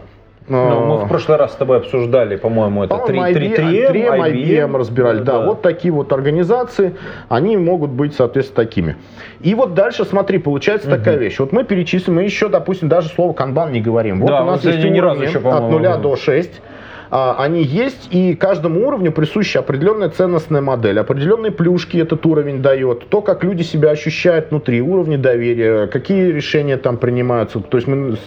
[0.47, 4.31] Ну, мы Э, в прошлый раз с тобой обсуждали, по-моему, это по-моему, 3, 3M, 3M,
[4.31, 5.19] IBM разбирали.
[5.19, 6.95] Да, вот такие вот организации,
[7.27, 8.95] они могут быть, соответственно, такими.
[9.41, 11.39] И вот дальше, смотри, получается такая вещь.
[11.39, 14.21] Вот мы перечислим, мы еще, допустим, даже слово канбан не говорим.
[14.21, 16.61] Вот Да, у нас вот есть ни разу еще, от по-моему, 0 до 6.
[17.09, 20.99] А, Они есть, и каждому уровню присуща определенная ценностная модель.
[20.99, 23.09] Определенные плюшки этот уровень дает.
[23.09, 27.59] То, как люди себя ощущают внутри, уровни доверия, какие решения там принимаются.
[27.59, 28.17] То есть мы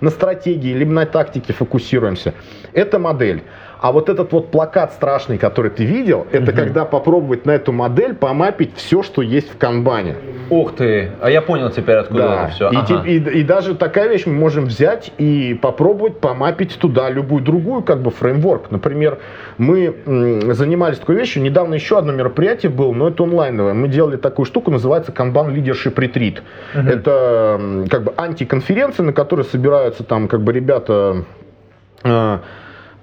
[0.00, 2.34] на стратегии, либо на тактике фокусируемся.
[2.72, 3.42] Это модель.
[3.84, 8.14] А вот этот вот плакат страшный, который ты видел, это когда попробовать на эту модель
[8.14, 10.14] помапить все, что есть в канбане.
[10.48, 12.44] Ух ты, а я понял теперь, откуда Да.
[12.44, 12.70] это все.
[12.70, 17.42] И, те- и- и даже такая вещь мы можем взять и попробовать помапить туда любую
[17.44, 18.70] другую как бы фреймворк.
[18.70, 19.18] Например,
[19.58, 21.42] мы м, занимались такой вещью.
[21.42, 23.74] Недавно еще одно мероприятие было, но это онлайновое.
[23.74, 26.38] Мы делали такую штуку, называется Kanban Leadership Retreat.
[26.72, 31.24] Это м, как бы антиконференция, на которой собираются там как бы ребята
[32.02, 32.38] э,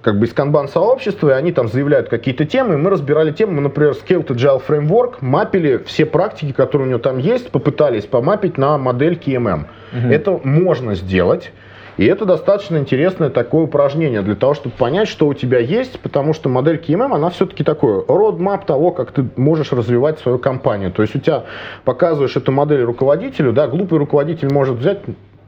[0.02, 3.60] как бы из канбан сообщества, и они там заявляют какие-то темы, мы разбирали темы, мы,
[3.62, 8.76] например, Scaled Agile Framework, мапили все практики, которые у него там есть, попытались помапить на
[8.78, 9.66] модель KMM.
[10.10, 11.52] Это можно сделать,
[11.98, 16.32] и это достаточно интересное такое упражнение для того, чтобы понять, что у тебя есть, потому
[16.32, 20.90] что модель KMM, она все-таки такой родмап того, как ты можешь развивать свою компанию.
[20.90, 21.44] То есть у тебя
[21.84, 25.00] показываешь эту модель руководителю, да, глупый руководитель может взять,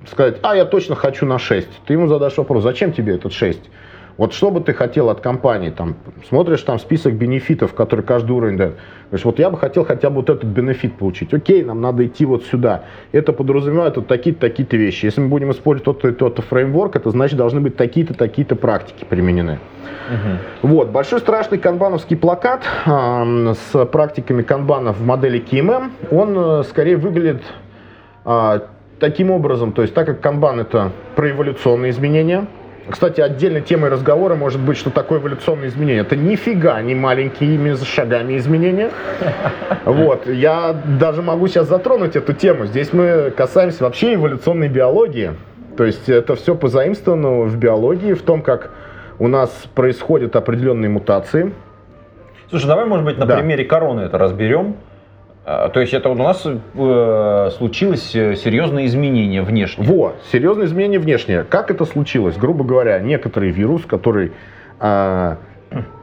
[0.09, 1.67] сказать, а, я точно хочу на 6.
[1.87, 3.59] Ты ему задашь вопрос, зачем тебе этот 6?
[4.17, 5.71] Вот что бы ты хотел от компании?
[5.71, 5.97] Там,
[6.29, 8.77] смотришь там список бенефитов, которые каждый уровень дает.
[9.07, 11.35] Говоришь, вот я бы хотел хотя бы вот этот бенефит получить.
[11.35, 12.85] Окей, нам надо идти вот сюда.
[13.11, 15.07] Это подразумевает вот такие-то, такие-то вещи.
[15.07, 19.05] Если мы будем использовать тот-то и тот-то фреймворк, это значит должны быть такие-то, такие-то практики
[19.09, 19.59] применены.
[20.63, 26.97] Вот, большой страшный канбановский плакат ам, с практиками канбана в модели KMM, он э, скорее
[26.97, 27.43] выглядит
[28.25, 28.65] а,
[29.01, 32.47] таким образом, то есть так как канбан это проэволюционные изменения,
[32.89, 36.03] кстати, отдельной темой разговора может быть, что такое эволюционное изменение.
[36.03, 38.91] Это нифига не маленькими шагами изменения.
[39.85, 42.67] Вот, я даже могу сейчас затронуть эту тему.
[42.67, 45.33] Здесь мы касаемся вообще эволюционной биологии.
[45.77, 48.71] То есть это все позаимствовано в биологии, в том, как
[49.19, 51.53] у нас происходят определенные мутации.
[52.51, 53.37] Слушай, давай, может быть, на Да.
[53.37, 54.77] примере короны это разберем.
[55.45, 59.87] А, То есть это у нас э, случилось э, серьезное изменение внешне.
[59.87, 61.45] Во, серьезное изменение внешнее.
[61.45, 62.37] Как это случилось?
[62.37, 64.33] Грубо говоря, некоторый вирус, который
[64.81, 65.37] а,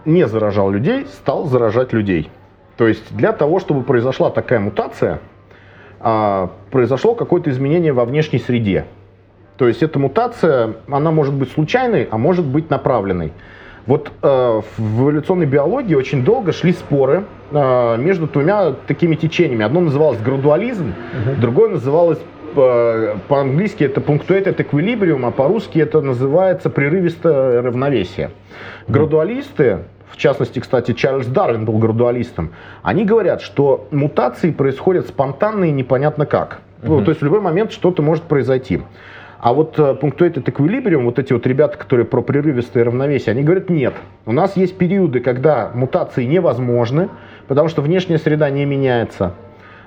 [0.05, 2.29] не заражал людей, стал заражать людей.
[2.77, 5.19] То есть для того, чтобы произошла такая мутация,
[5.99, 8.85] а, произошло какое-то изменение во внешней среде.
[9.57, 13.33] То есть эта мутация, она может быть случайной, а может быть направленной.
[13.87, 19.65] Вот э, в эволюционной биологии очень долго шли споры э, между двумя такими течениями.
[19.65, 20.93] Одно называлось градуализм,
[21.39, 22.19] другое называлось
[22.55, 28.31] э, по-английски это punctuated equilibrium, а по-русски это называется прерывистое равновесие.
[28.87, 29.79] Градуалисты,
[30.11, 32.51] в частности, кстати, Чарльз Дарвин был градуалистом,
[32.83, 36.59] они говорят, что мутации происходят спонтанно и непонятно как.
[36.83, 38.81] Ну, то есть в любой момент что-то может произойти.
[39.41, 43.71] А вот э, punctuated equilibrium, вот эти вот ребята, которые про прерывистое равновесие, они говорят,
[43.71, 43.95] нет,
[44.27, 47.09] у нас есть периоды, когда мутации невозможны,
[47.47, 49.33] потому что внешняя среда не меняется.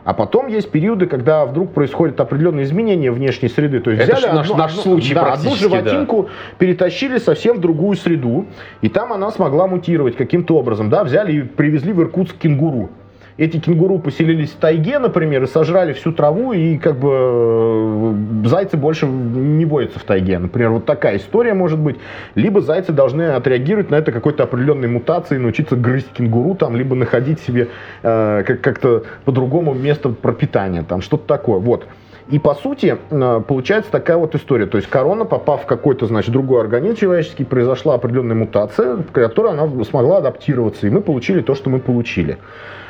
[0.03, 3.79] А потом есть периоды, когда вдруг происходят определенные изменения внешней среды.
[3.79, 5.77] То есть Это взяли наш- одну- наш случай да, одну практически, да.
[5.79, 6.29] животинку,
[6.59, 8.47] перетащили совсем в другую среду,
[8.83, 10.91] и там она смогла мутировать каким-то образом.
[10.91, 12.91] Да, взяли и привезли в Иркутск кенгуру.
[13.37, 18.15] Эти кенгуру поселились в тайге, например, и сожрали всю траву, и как бы э,
[18.45, 20.39] зайцы больше не водятся в тайге.
[20.39, 21.97] Например, вот такая история может быть.
[22.37, 27.41] Либо зайцы должны отреагировать на это какой-то определенной мутацией, научиться грызть кенгуру, там, либо находить
[27.41, 27.69] себе
[28.05, 31.59] э, как- как-то по-другому место пропитания, там, что-то такое.
[31.59, 31.89] Вот.
[32.29, 34.67] И по сути э, получается такая вот история.
[34.67, 39.55] То есть корона, попав в какой-то, значит, другой организм человеческий, произошла определенная мутация, в которой
[39.55, 42.39] она смогла адаптироваться, и мы получили то, что мы получили.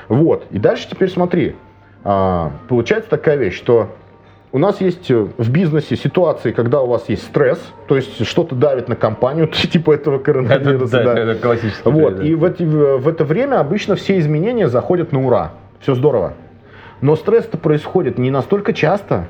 [0.08, 0.44] Вот.
[0.50, 1.54] И дальше теперь смотри.
[2.04, 3.88] А, Получается такая вещь, что
[4.52, 8.54] у нас есть э, в бизнесе ситуации, когда у вас есть стресс, то есть что-то
[8.54, 11.02] давит на компанию, типа этого Это, коронавируса.
[11.02, 11.18] да, да.
[11.20, 15.52] это классический Вот, и в, эти- в это время обычно все изменения заходят на ура.
[15.80, 16.34] Все здорово.
[17.00, 19.26] Но стресс-то происходит не настолько часто.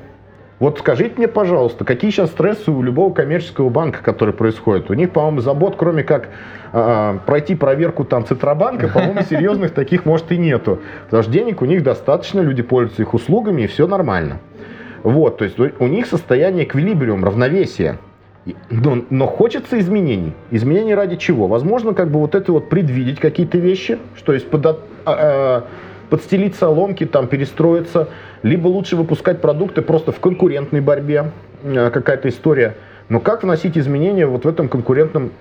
[0.57, 4.89] Вот скажите мне, пожалуйста, какие сейчас стрессы у любого коммерческого банка, который происходит?
[4.89, 6.29] У них, по-моему, забот, кроме как
[6.71, 10.79] а, пройти проверку там Центробанка, по-моему, серьезных таких, может, и нету.
[11.05, 14.39] Потому что денег у них достаточно, люди пользуются их услугами, и все нормально.
[15.03, 17.99] Вот, то есть у них состояние эквилибриум, равновесия.
[18.69, 20.33] Но, но хочется изменений.
[20.51, 21.47] Изменений ради чего?
[21.47, 25.65] Возможно, как бы вот это вот предвидеть какие-то вещи, что есть а, а,
[26.09, 28.09] подстелить соломки, там перестроиться,
[28.43, 31.31] либо лучше выпускать продукты просто в конкурентной борьбе,
[31.63, 32.75] э, какая-то история.
[33.09, 35.31] Но как вносить изменения вот в этом конкурентном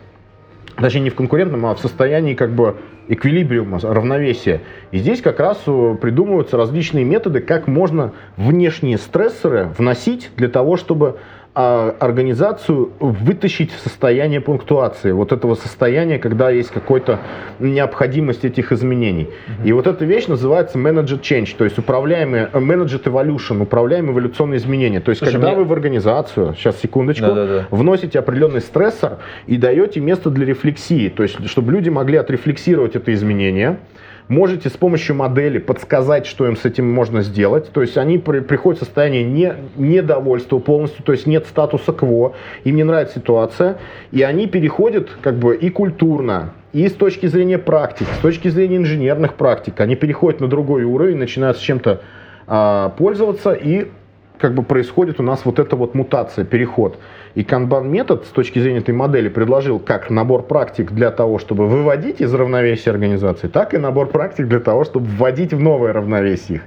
[0.77, 2.77] точнее не в конкурентном, а в состоянии как бы
[3.09, 4.62] эквилибриума, равновесия.
[4.91, 10.77] И здесь как раз э, придумываются различные методы, как можно внешние стрессоры вносить для того,
[10.77, 11.19] чтобы
[11.55, 17.21] организацию вытащить в состояние пунктуации, вот этого состояния, когда есть какая-то
[17.61, 19.29] необходимость этих изменений.
[19.65, 24.59] И вот эта вещь называется managed change, то есть управляемый, э, managed evolution, управляемые эволюционные
[24.59, 25.01] изменения.
[25.01, 27.67] То есть Слушай, когда мне- вы в организацию, сейчас секундочку, Да-да-да.
[27.71, 33.15] вносите определенный стрессор и даете место для рефлексии, то есть чтобы люди могли отрефлексировать это
[33.15, 33.79] изменение.
[34.29, 37.70] Можете с помощью модели подсказать, что им с этим можно сделать.
[37.72, 42.35] То есть они при- приходят в состояние не, недовольства полностью, то есть нет статуса кво,
[42.64, 43.79] им не нравится ситуация,
[44.12, 48.79] и они переходят как бы и культурно, и с точки зрения практик, с точки зрения
[48.79, 52.01] инженерных практик, они переходят на другой уровень, начинают с чем-то
[52.47, 53.89] а, пользоваться, и
[54.39, 56.99] как бы происходит у нас вот эта вот мутация, переход.
[57.35, 61.66] И канбан метод с точки зрения этой модели предложил как набор практик для того, чтобы
[61.66, 66.57] выводить из равновесия организации, так и набор практик для того, чтобы вводить в новое равновесие
[66.57, 66.62] их.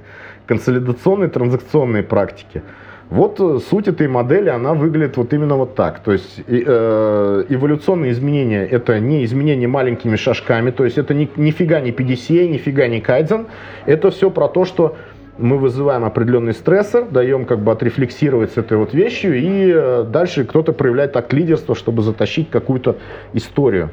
[0.46, 2.62] Консолидационные, транзакционные практики.
[3.10, 6.00] Вот э, суть этой модели, она выглядит вот именно вот так.
[6.00, 11.80] То есть э, эволюционные изменения это не изменения маленькими шажками, то есть это ни, нифига
[11.80, 13.46] не PDCA, нифига не кайдзен.
[13.86, 14.96] Это все про то, что
[15.38, 20.44] мы вызываем определенный стрессор, даем как бы отрефлексировать с этой вот вещью, и э, дальше
[20.44, 22.96] кто-то проявляет акт лидерства, чтобы затащить какую-то
[23.32, 23.90] историю.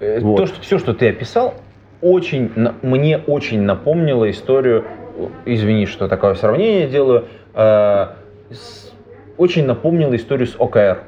[0.00, 0.36] Э, Вот.
[0.36, 1.54] То, что все, что ты описал,
[2.00, 4.84] очень, на- мне очень напомнило историю,
[5.16, 8.06] э, извини, что такое сравнение делаю, э,
[8.50, 8.92] с-
[9.36, 10.98] очень напомнило историю с ОКР.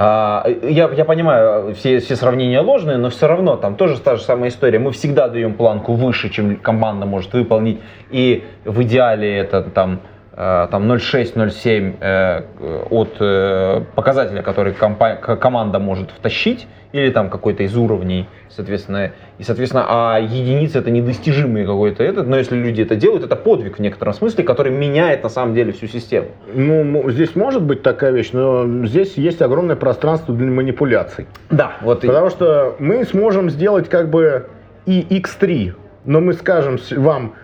[0.00, 4.22] А, я, я понимаю, все, все сравнения ложные, но все равно там тоже та же
[4.22, 4.78] самая история.
[4.78, 7.80] Мы всегда даем планку выше, чем команда может выполнить.
[8.12, 9.98] И в идеале это там,
[10.38, 12.42] там 0,6-0,7 э,
[12.90, 19.84] от э, показателя, который команда может втащить, или там какой-то из уровней, соответственно, и, соответственно,
[19.88, 24.14] а единицы это недостижимый какой-то этот, но если люди это делают, это подвиг в некотором
[24.14, 26.28] смысле, который меняет на самом деле всю систему.
[26.54, 31.26] Ну, здесь может быть такая вещь, но здесь есть огромное пространство для манипуляций.
[31.50, 34.46] Да, вот и- Потому что мы сможем сделать как бы
[34.86, 35.74] и X3,
[36.04, 37.34] но мы скажем вам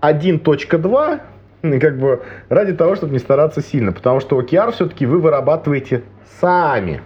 [0.00, 1.20] 1.2, ну,
[1.80, 6.02] как бы ради того, чтобы не стараться сильно, потому что OKR все-таки вы вырабатываете
[6.40, 7.02] сами,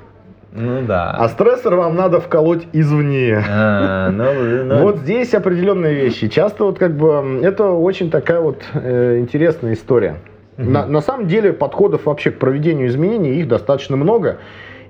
[0.53, 1.11] Ну да.
[1.11, 3.43] а стрессор вам надо вколоть извне.
[3.49, 6.29] А, ну, ну, Вот здесь определенные вещи.
[6.29, 10.17] Часто вот как бы это очень такая вот э, интересная история.
[10.57, 14.39] На, на самом деле подходов вообще к проведению изменений их достаточно много.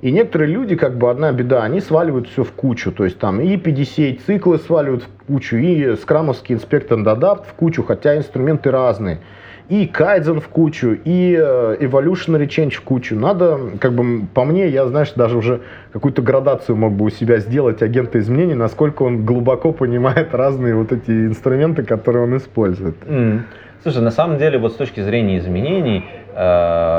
[0.02, 2.92] И некоторые люди, как бы одна беда, они сваливают все в кучу.
[2.92, 7.82] То есть там и PDCA циклы сваливают в кучу, и скрамовский инспектор дадапт в кучу,
[7.82, 9.20] хотя инструменты разные.
[9.68, 13.16] И кайдзен в кучу, и э, evolutionary change в кучу.
[13.16, 15.62] Надо, как бы, по мне, я, знаешь, даже уже
[15.92, 20.92] какую-то градацию мог бы у себя сделать агента изменений, насколько он глубоко понимает разные вот
[20.92, 22.96] эти инструменты, которые он использует.
[23.06, 23.46] М.
[23.84, 26.38] Слушай, на самом деле, вот с точки зрения изменений, э,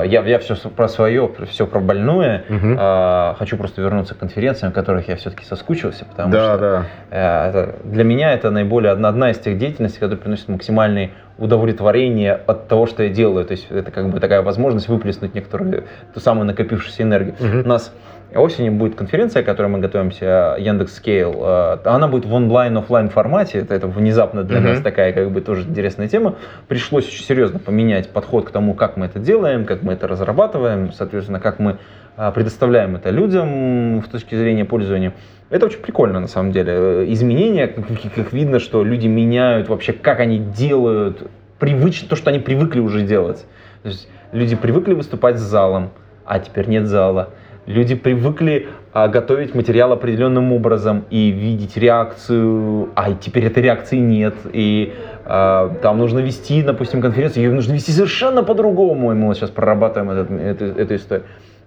[0.05, 2.77] я, я все про свое, все про больное, Мгм.
[2.79, 6.85] э, хочу просто вернуться к конференциям, которых я все-таки соскучился, потому Да, что да.
[7.09, 11.09] э, это- для меня это наиболее одна, одна из тех деятельностей, которая приносит максимальное
[11.39, 13.45] удовлетворение от того, что я делаю.
[13.45, 17.33] То есть это как бы такая возможность выплеснуть некоторую, ту самую накопившуюся энергию.
[17.39, 17.61] Мгм.
[17.61, 17.91] У нас
[18.33, 21.79] осенью будет конференция, к которой мы готовимся, Яндекс Scale.
[21.83, 23.59] Э, Она будет в онлайн-офлайн формате.
[23.59, 24.69] Это, это внезапно для Мгм.
[24.69, 26.35] нас такая как бы тоже интересная тема.
[26.67, 30.91] Пришлось очень серьезно поменять подход к тому, как мы это делаем, как мы это разрабатываем,
[30.91, 31.77] соответственно, как мы
[32.17, 35.13] а, предоставляем это людям с точки зрения пользования.
[35.49, 36.73] Это очень прикольно, на самом деле.
[36.73, 42.29] Э, Изменения, как, как видно, что люди меняют вообще, как они делают, привычно, то, что
[42.29, 43.45] они привыкли уже делать.
[43.83, 45.91] То есть люди привыкли выступать с залом,
[46.25, 47.29] а теперь нет зала.
[47.65, 54.35] Люди привыкли а, готовить материал определенным образом и видеть реакцию, а теперь этой реакции нет.
[54.53, 54.93] И
[55.25, 59.11] а, там нужно вести, допустим, конференцию, ее нужно вести совершенно по-другому.
[59.11, 61.25] И мы вот сейчас прорабатываем этот- эту, эту историю.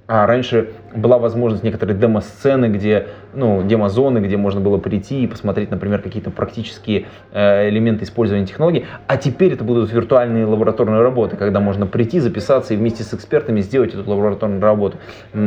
[0.09, 5.71] А раньше была возможность некоторые демо-сцены, где, ну, демо-зоны, где можно было прийти и посмотреть,
[5.71, 8.87] например, какие-то практические э, элементы использования технологий.
[9.07, 13.61] А теперь это будут виртуальные лабораторные работы, когда можно прийти, записаться и вместе с экспертами
[13.61, 14.97] сделать эту лабораторную работу.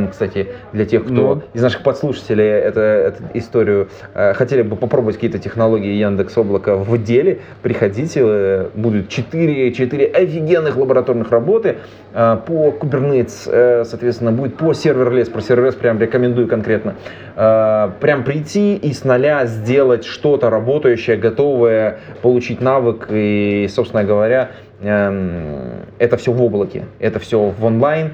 [0.08, 1.42] Кстати, для тех, кто Ну.
[1.54, 7.02] из наших подслушателей это, эту историю э, хотели бы попробовать какие-то технологии Яндекс Облака в
[7.02, 11.78] деле, приходите, э, будут 4, 4 офигенных лабораторных работы
[12.14, 16.94] э, по Kubernetes, э, соответственно, будет по serverless, про serverless прям рекомендую конкретно.
[17.36, 24.50] Э, Прям прийти и с нуля сделать что-то работающее, готовое, получить навык и, собственно говоря,
[24.80, 28.12] эм, это все в облаке, это все в онлайн,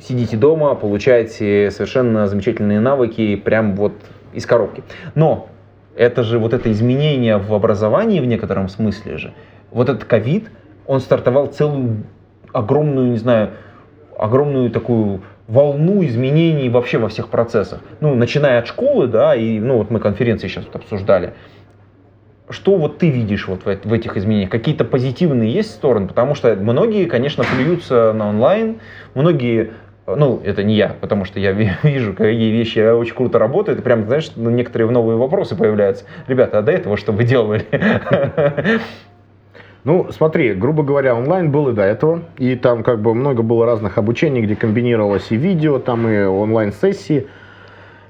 [0.00, 3.92] сидите дома, получаете совершенно замечательные навыки прям вот
[4.32, 4.82] из коробки.
[5.14, 5.48] Но
[5.96, 9.32] это же вот это изменение в образовании в некотором смысле же,
[9.70, 10.50] вот этот ковид,
[10.86, 12.04] он стартовал целую
[12.52, 13.50] огромную, не знаю,
[14.18, 17.80] огромную такую волну изменений вообще во всех процессах.
[18.00, 21.34] Ну, начиная от школы, да, и, ну, вот мы конференции сейчас вот обсуждали.
[22.48, 24.50] Что вот ты видишь вот в, эт- в этих изменениях?
[24.50, 26.06] Какие-то позитивные есть стороны?
[26.06, 28.80] Потому что многие, конечно, плюются на онлайн,
[29.14, 29.72] многие
[30.06, 33.82] ну, это не я, потому что я ви- вижу, какие вещи очень круто работают, и
[33.82, 36.04] прям, знаешь, ну, некоторые новые вопросы появляются.
[36.28, 37.66] Ребята, а до этого что вы делали?
[39.84, 43.64] Ну, смотри, грубо говоря, онлайн был и до этого, и там как бы много было
[43.64, 47.28] разных обучений, где комбинировалось и видео, там и онлайн-сессии.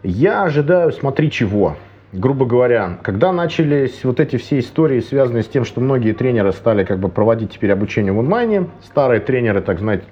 [0.03, 1.77] Я ожидаю, смотри, чего.
[2.13, 6.83] Грубо говоря, когда начались вот эти все истории, связанные с тем, что многие тренеры стали
[6.83, 10.05] как бы проводить теперь обучение в онлайне, старые тренеры, так знаете,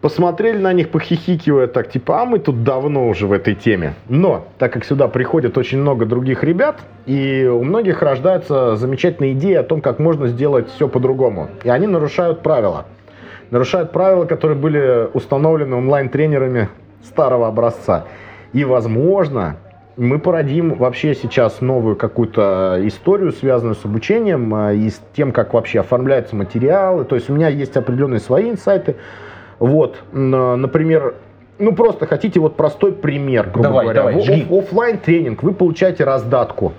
[0.00, 3.94] посмотрели на них, похихикивая так, типа, а мы тут давно уже в этой теме.
[4.08, 9.54] Но, так как сюда приходит очень много других ребят, и у многих рождаются замечательные идеи
[9.54, 11.48] о том, как можно сделать все по-другому.
[11.64, 12.86] И они нарушают правила.
[13.50, 16.68] Нарушают правила, которые были установлены онлайн-тренерами
[17.02, 18.06] старого образца.
[18.52, 19.56] И, возможно,
[19.96, 25.52] мы породим вообще сейчас новую какую-то историю, связанную с обучением э, и с тем, как
[25.52, 27.04] вообще оформляются материалы.
[27.04, 28.96] То есть у меня есть определенные свои инсайты.
[29.60, 31.14] Вот, н- например,
[31.58, 34.00] ну просто хотите вот простой пример, грубо Давай, говоря.
[34.02, 34.46] давай, жги.
[34.50, 36.72] оффлайн тренинг, вы получаете раздатку.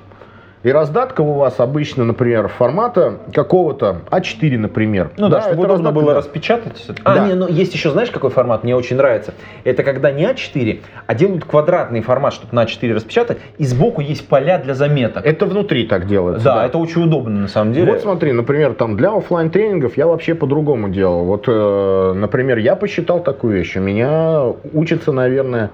[0.64, 5.10] И раздатка у вас обычно, например, формата какого-то А4, например.
[5.18, 6.20] Ну да, чтобы это удобно раздатка, было да.
[6.20, 6.88] распечатать.
[7.04, 7.28] А, Да.
[7.28, 9.34] не, ну есть еще, знаешь, какой формат мне очень нравится?
[9.64, 14.28] Это когда не А4, а делают квадратный формат, чтобы на А4 распечатать, и сбоку есть
[14.28, 15.26] поля для заметок.
[15.26, 16.46] Это внутри так делается.
[16.46, 17.94] да, это очень удобно на самом деле.
[17.94, 21.26] Вот смотри, например, там для оффлайн тренингов я вообще по-другому делал.
[21.26, 23.76] Вот, э, например, я посчитал такую вещь.
[23.78, 24.44] У меня
[24.74, 25.72] учатся, наверное,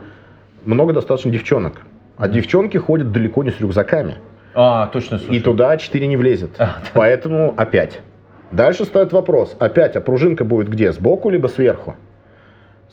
[0.63, 1.81] много достаточно девчонок.
[2.17, 4.15] А девчонки ходят далеко не с рюкзаками.
[4.59, 5.37] А, точно, слушай.
[5.37, 6.55] И туда 4 не влезет.
[6.57, 6.89] А, да.
[6.95, 7.99] Поэтому опять.
[8.51, 9.55] Дальше стоит вопрос.
[9.59, 10.91] Опять, а пружинка будет где?
[10.91, 11.95] Сбоку либо сверху?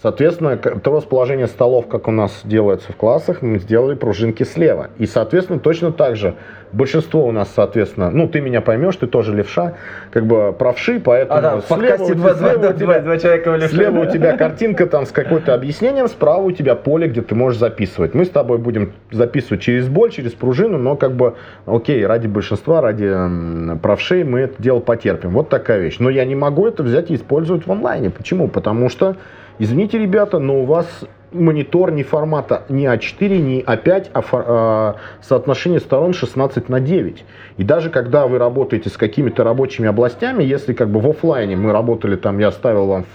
[0.03, 4.89] Соответственно, то расположение столов, как у нас делается в классах, мы сделали пружинки слева.
[4.99, 6.35] И, соответственно, точно так же
[6.73, 9.75] большинство у нас, соответственно, ну, ты меня поймешь, ты тоже левша,
[10.11, 12.87] как бы правши, поэтому А, да, слева подкасте у два, тебя- слева два, у тебя-
[12.87, 13.75] два, два человека в левше.
[13.77, 17.59] Слева у тебя картинка там с какой-то объяснением, справа у тебя поле, где ты можешь
[17.61, 18.13] записывать.
[18.15, 21.35] Мы с тобой будем записывать через боль, через пружину, но как бы,
[21.65, 23.11] окей, ради большинства, ради
[23.81, 25.31] правшей мы это дело потерпим.
[25.31, 25.97] Вот такая вещь.
[26.01, 28.11] Но я не могу это взять и использовать в онлайне.
[28.11, 28.49] Почему?
[28.49, 29.17] Потому что,
[29.59, 30.87] извините, ребята, но у вас
[31.35, 37.25] монитор не формата не А4, не А5, а фор- а соотношение сторон 16 на 9.
[37.59, 41.73] И даже когда вы работаете с какими-то рабочими областями, если как бы в оффлайне мы
[41.73, 43.07] работали там, я ставил вам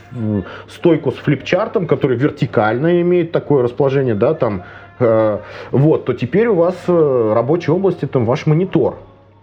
[0.68, 4.64] стойку с флипчартом, который вертикально имеет такое расположение, да, там,
[5.00, 5.40] э,
[5.72, 8.98] вот, то теперь у вас э, рабочая область это ваш монитор.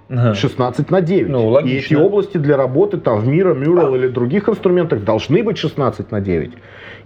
[0.08, 0.34] Ага.
[0.34, 1.28] 16 на 9.
[1.28, 5.58] Ну, И эти области для работы там в Miro, Mural или других инструментах должны быть
[5.58, 6.52] 16 на 9.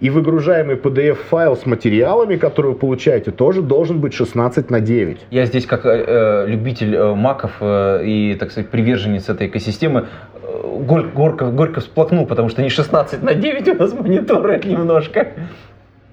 [0.01, 5.17] И выгружаемый PDF-файл с материалами, которые вы получаете, тоже должен быть 16 на 9.
[5.31, 10.07] Я здесь как э, э, любитель э, маков э, и, так сказать, приверженец этой экосистемы
[10.43, 15.27] э, горько, горько, горько всплакнул, потому что не 16 на 9 у нас мониторы немножко.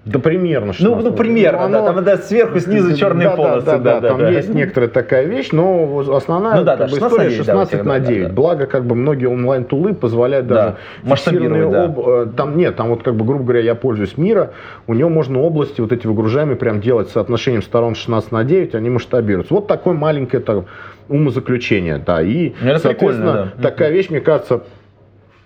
[0.09, 1.17] Да примерно Ну, 16 ну на 9.
[1.19, 3.67] примерно, Ну, да, оно- там да, сверху, снизу черные да, полосы.
[3.67, 7.01] Да, да, да, там есть некоторая такая вещь, но основная Ну да, как да, бы
[7.01, 8.29] 16 история на 9, да, 16 у тебя, на да, 9.
[8.29, 8.33] да.
[8.35, 11.85] Благо, как бы многие онлайн-тулы позволяют Да, даже фиксированные да.
[11.85, 14.53] об- э, Там нет, там вот как бы, грубо говоря, я пользуюсь Мира,
[14.87, 18.75] у него можно области вот эти выгружаемые прям делать с соотношением сторон 16 на 9,
[18.75, 19.53] они масштабируются.
[19.55, 20.65] Вот такое маленькое так,
[21.09, 22.23] умозаключение, да.
[22.23, 23.63] И, Ну, это соответственно, да.
[23.63, 24.63] такая вещь, мне кажется,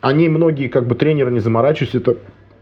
[0.00, 2.16] они многие как бы тренеры не заморачиваются, это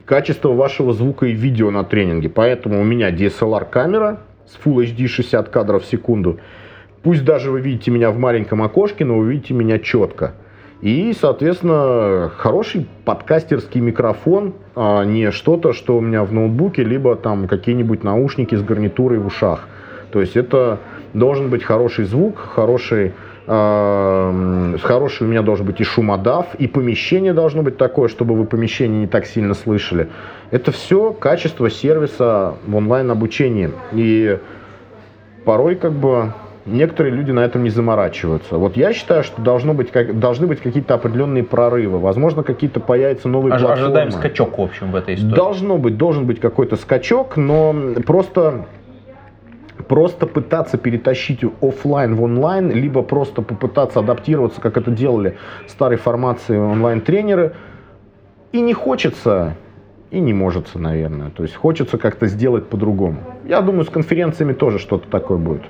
[0.04, 2.28] качество вашего звука и видео на тренинге.
[2.28, 6.40] Поэтому у меня DSLR камера с Full HD 60 кадров в секунду.
[7.02, 10.34] Пусть даже вы видите меня в маленьком окошке, но вы видите меня четко.
[10.82, 17.48] И, соответственно, хороший подкастерский микрофон, а не что-то, что у меня в ноутбуке, либо там
[17.48, 19.68] какие-нибудь наушники с гарнитурой в ушах.
[20.10, 20.78] То есть это
[21.12, 23.12] должен быть хороший звук, хороший,
[23.46, 29.00] хороший у меня должен быть и шумодав, и помещение должно быть такое, чтобы вы помещение
[29.00, 30.08] не так сильно слышали.
[30.50, 33.70] Это все качество сервиса в онлайн-обучении.
[33.92, 34.38] И
[35.44, 36.32] порой как бы
[36.66, 38.58] некоторые люди на этом не заморачиваются.
[38.58, 41.98] Вот я считаю, что должно быть, как, должны быть какие-то определенные прорывы.
[41.98, 43.84] Возможно, какие-то появятся новые Ож- платформы.
[43.84, 45.34] Ожидаем скачок, в общем, в этой истории.
[45.34, 47.74] Должно быть, должен быть какой-то скачок, но
[48.06, 48.66] просто
[49.86, 56.56] просто пытаться перетащить оффлайн в онлайн, либо просто попытаться адаптироваться, как это делали старой формации
[56.56, 57.54] онлайн-тренеры,
[58.52, 59.56] и не хочется,
[60.10, 61.30] и не может, наверное.
[61.30, 63.18] То есть хочется как-то сделать по-другому.
[63.44, 65.62] Я думаю, с конференциями тоже что-то такое будет.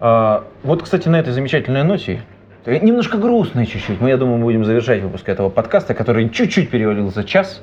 [0.00, 2.22] А, вот, кстати, на этой замечательной ноте,
[2.64, 7.10] э, немножко грустной чуть-чуть, мы, я думаю, будем завершать выпуск этого подкаста, который чуть-чуть перевалил
[7.10, 7.62] за час.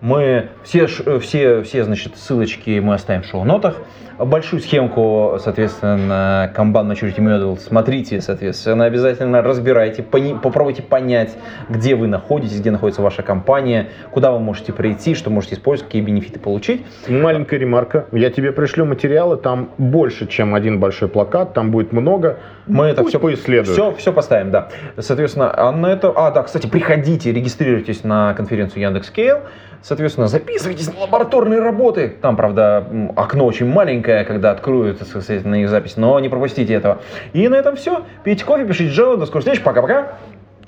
[0.00, 3.76] Мы все, э, все, все, значит, ссылочки мы оставим в шоу-нотах.
[4.18, 11.36] Большую схемку, соответственно, Kanban Maturity Model смотрите, соответственно, обязательно разбирайте, пони- попробуйте понять,
[11.68, 16.02] где вы находитесь, где находится ваша компания, куда вы можете прийти, что можете использовать, какие
[16.02, 16.84] бенефиты получить.
[17.08, 18.06] Маленькая ремарка.
[18.10, 22.38] Я тебе пришлю материалы, там больше, чем один большой плакат, там будет много.
[22.66, 23.68] Мы это Пусть все поисследуют.
[23.68, 24.68] Все, все поставим, да.
[24.98, 29.42] Соответственно, а на это, а, да, кстати, приходите, регистрируйтесь на конференцию Яндекс.Кейл.
[29.82, 32.16] Соответственно, записывайтесь на лабораторные работы.
[32.20, 37.00] Там, правда, окно очень маленькое, когда откроют, соответственно, их запись, но не пропустите этого.
[37.32, 38.04] И на этом все.
[38.24, 39.20] Пейте кофе, пишите жалобы.
[39.20, 39.62] До скорых встреч.
[39.62, 40.18] Пока-пока.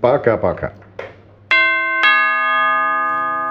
[0.01, 0.73] Пока-пока.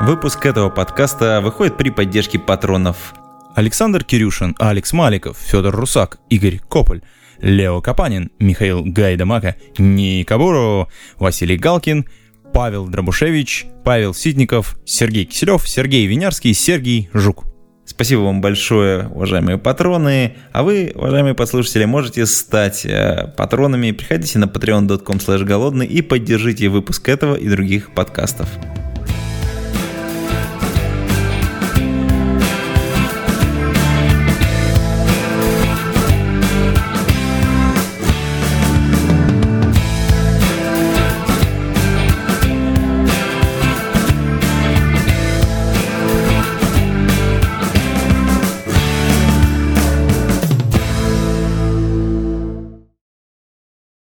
[0.02, 3.14] Выпуск этого подкаста выходит при поддержке патронов
[3.54, 7.02] Александр Кирюшин, Алекс Маликов, Федор Русак, Игорь Кополь,
[7.42, 10.38] Лео Капанин, Михаил Гайдамака, Ника
[11.18, 12.06] Василий Галкин,
[12.54, 17.46] Павел Дробушевич, Павел Ситников, Сергей Киселев, Сергей Винярский, Сергей Жук.
[17.86, 20.36] Спасибо вам большое, уважаемые патроны.
[20.52, 23.92] А вы, уважаемые послушатели, можете стать э, патронами.
[23.92, 28.48] Приходите на patreon.com голодный и поддержите выпуск этого и других подкастов.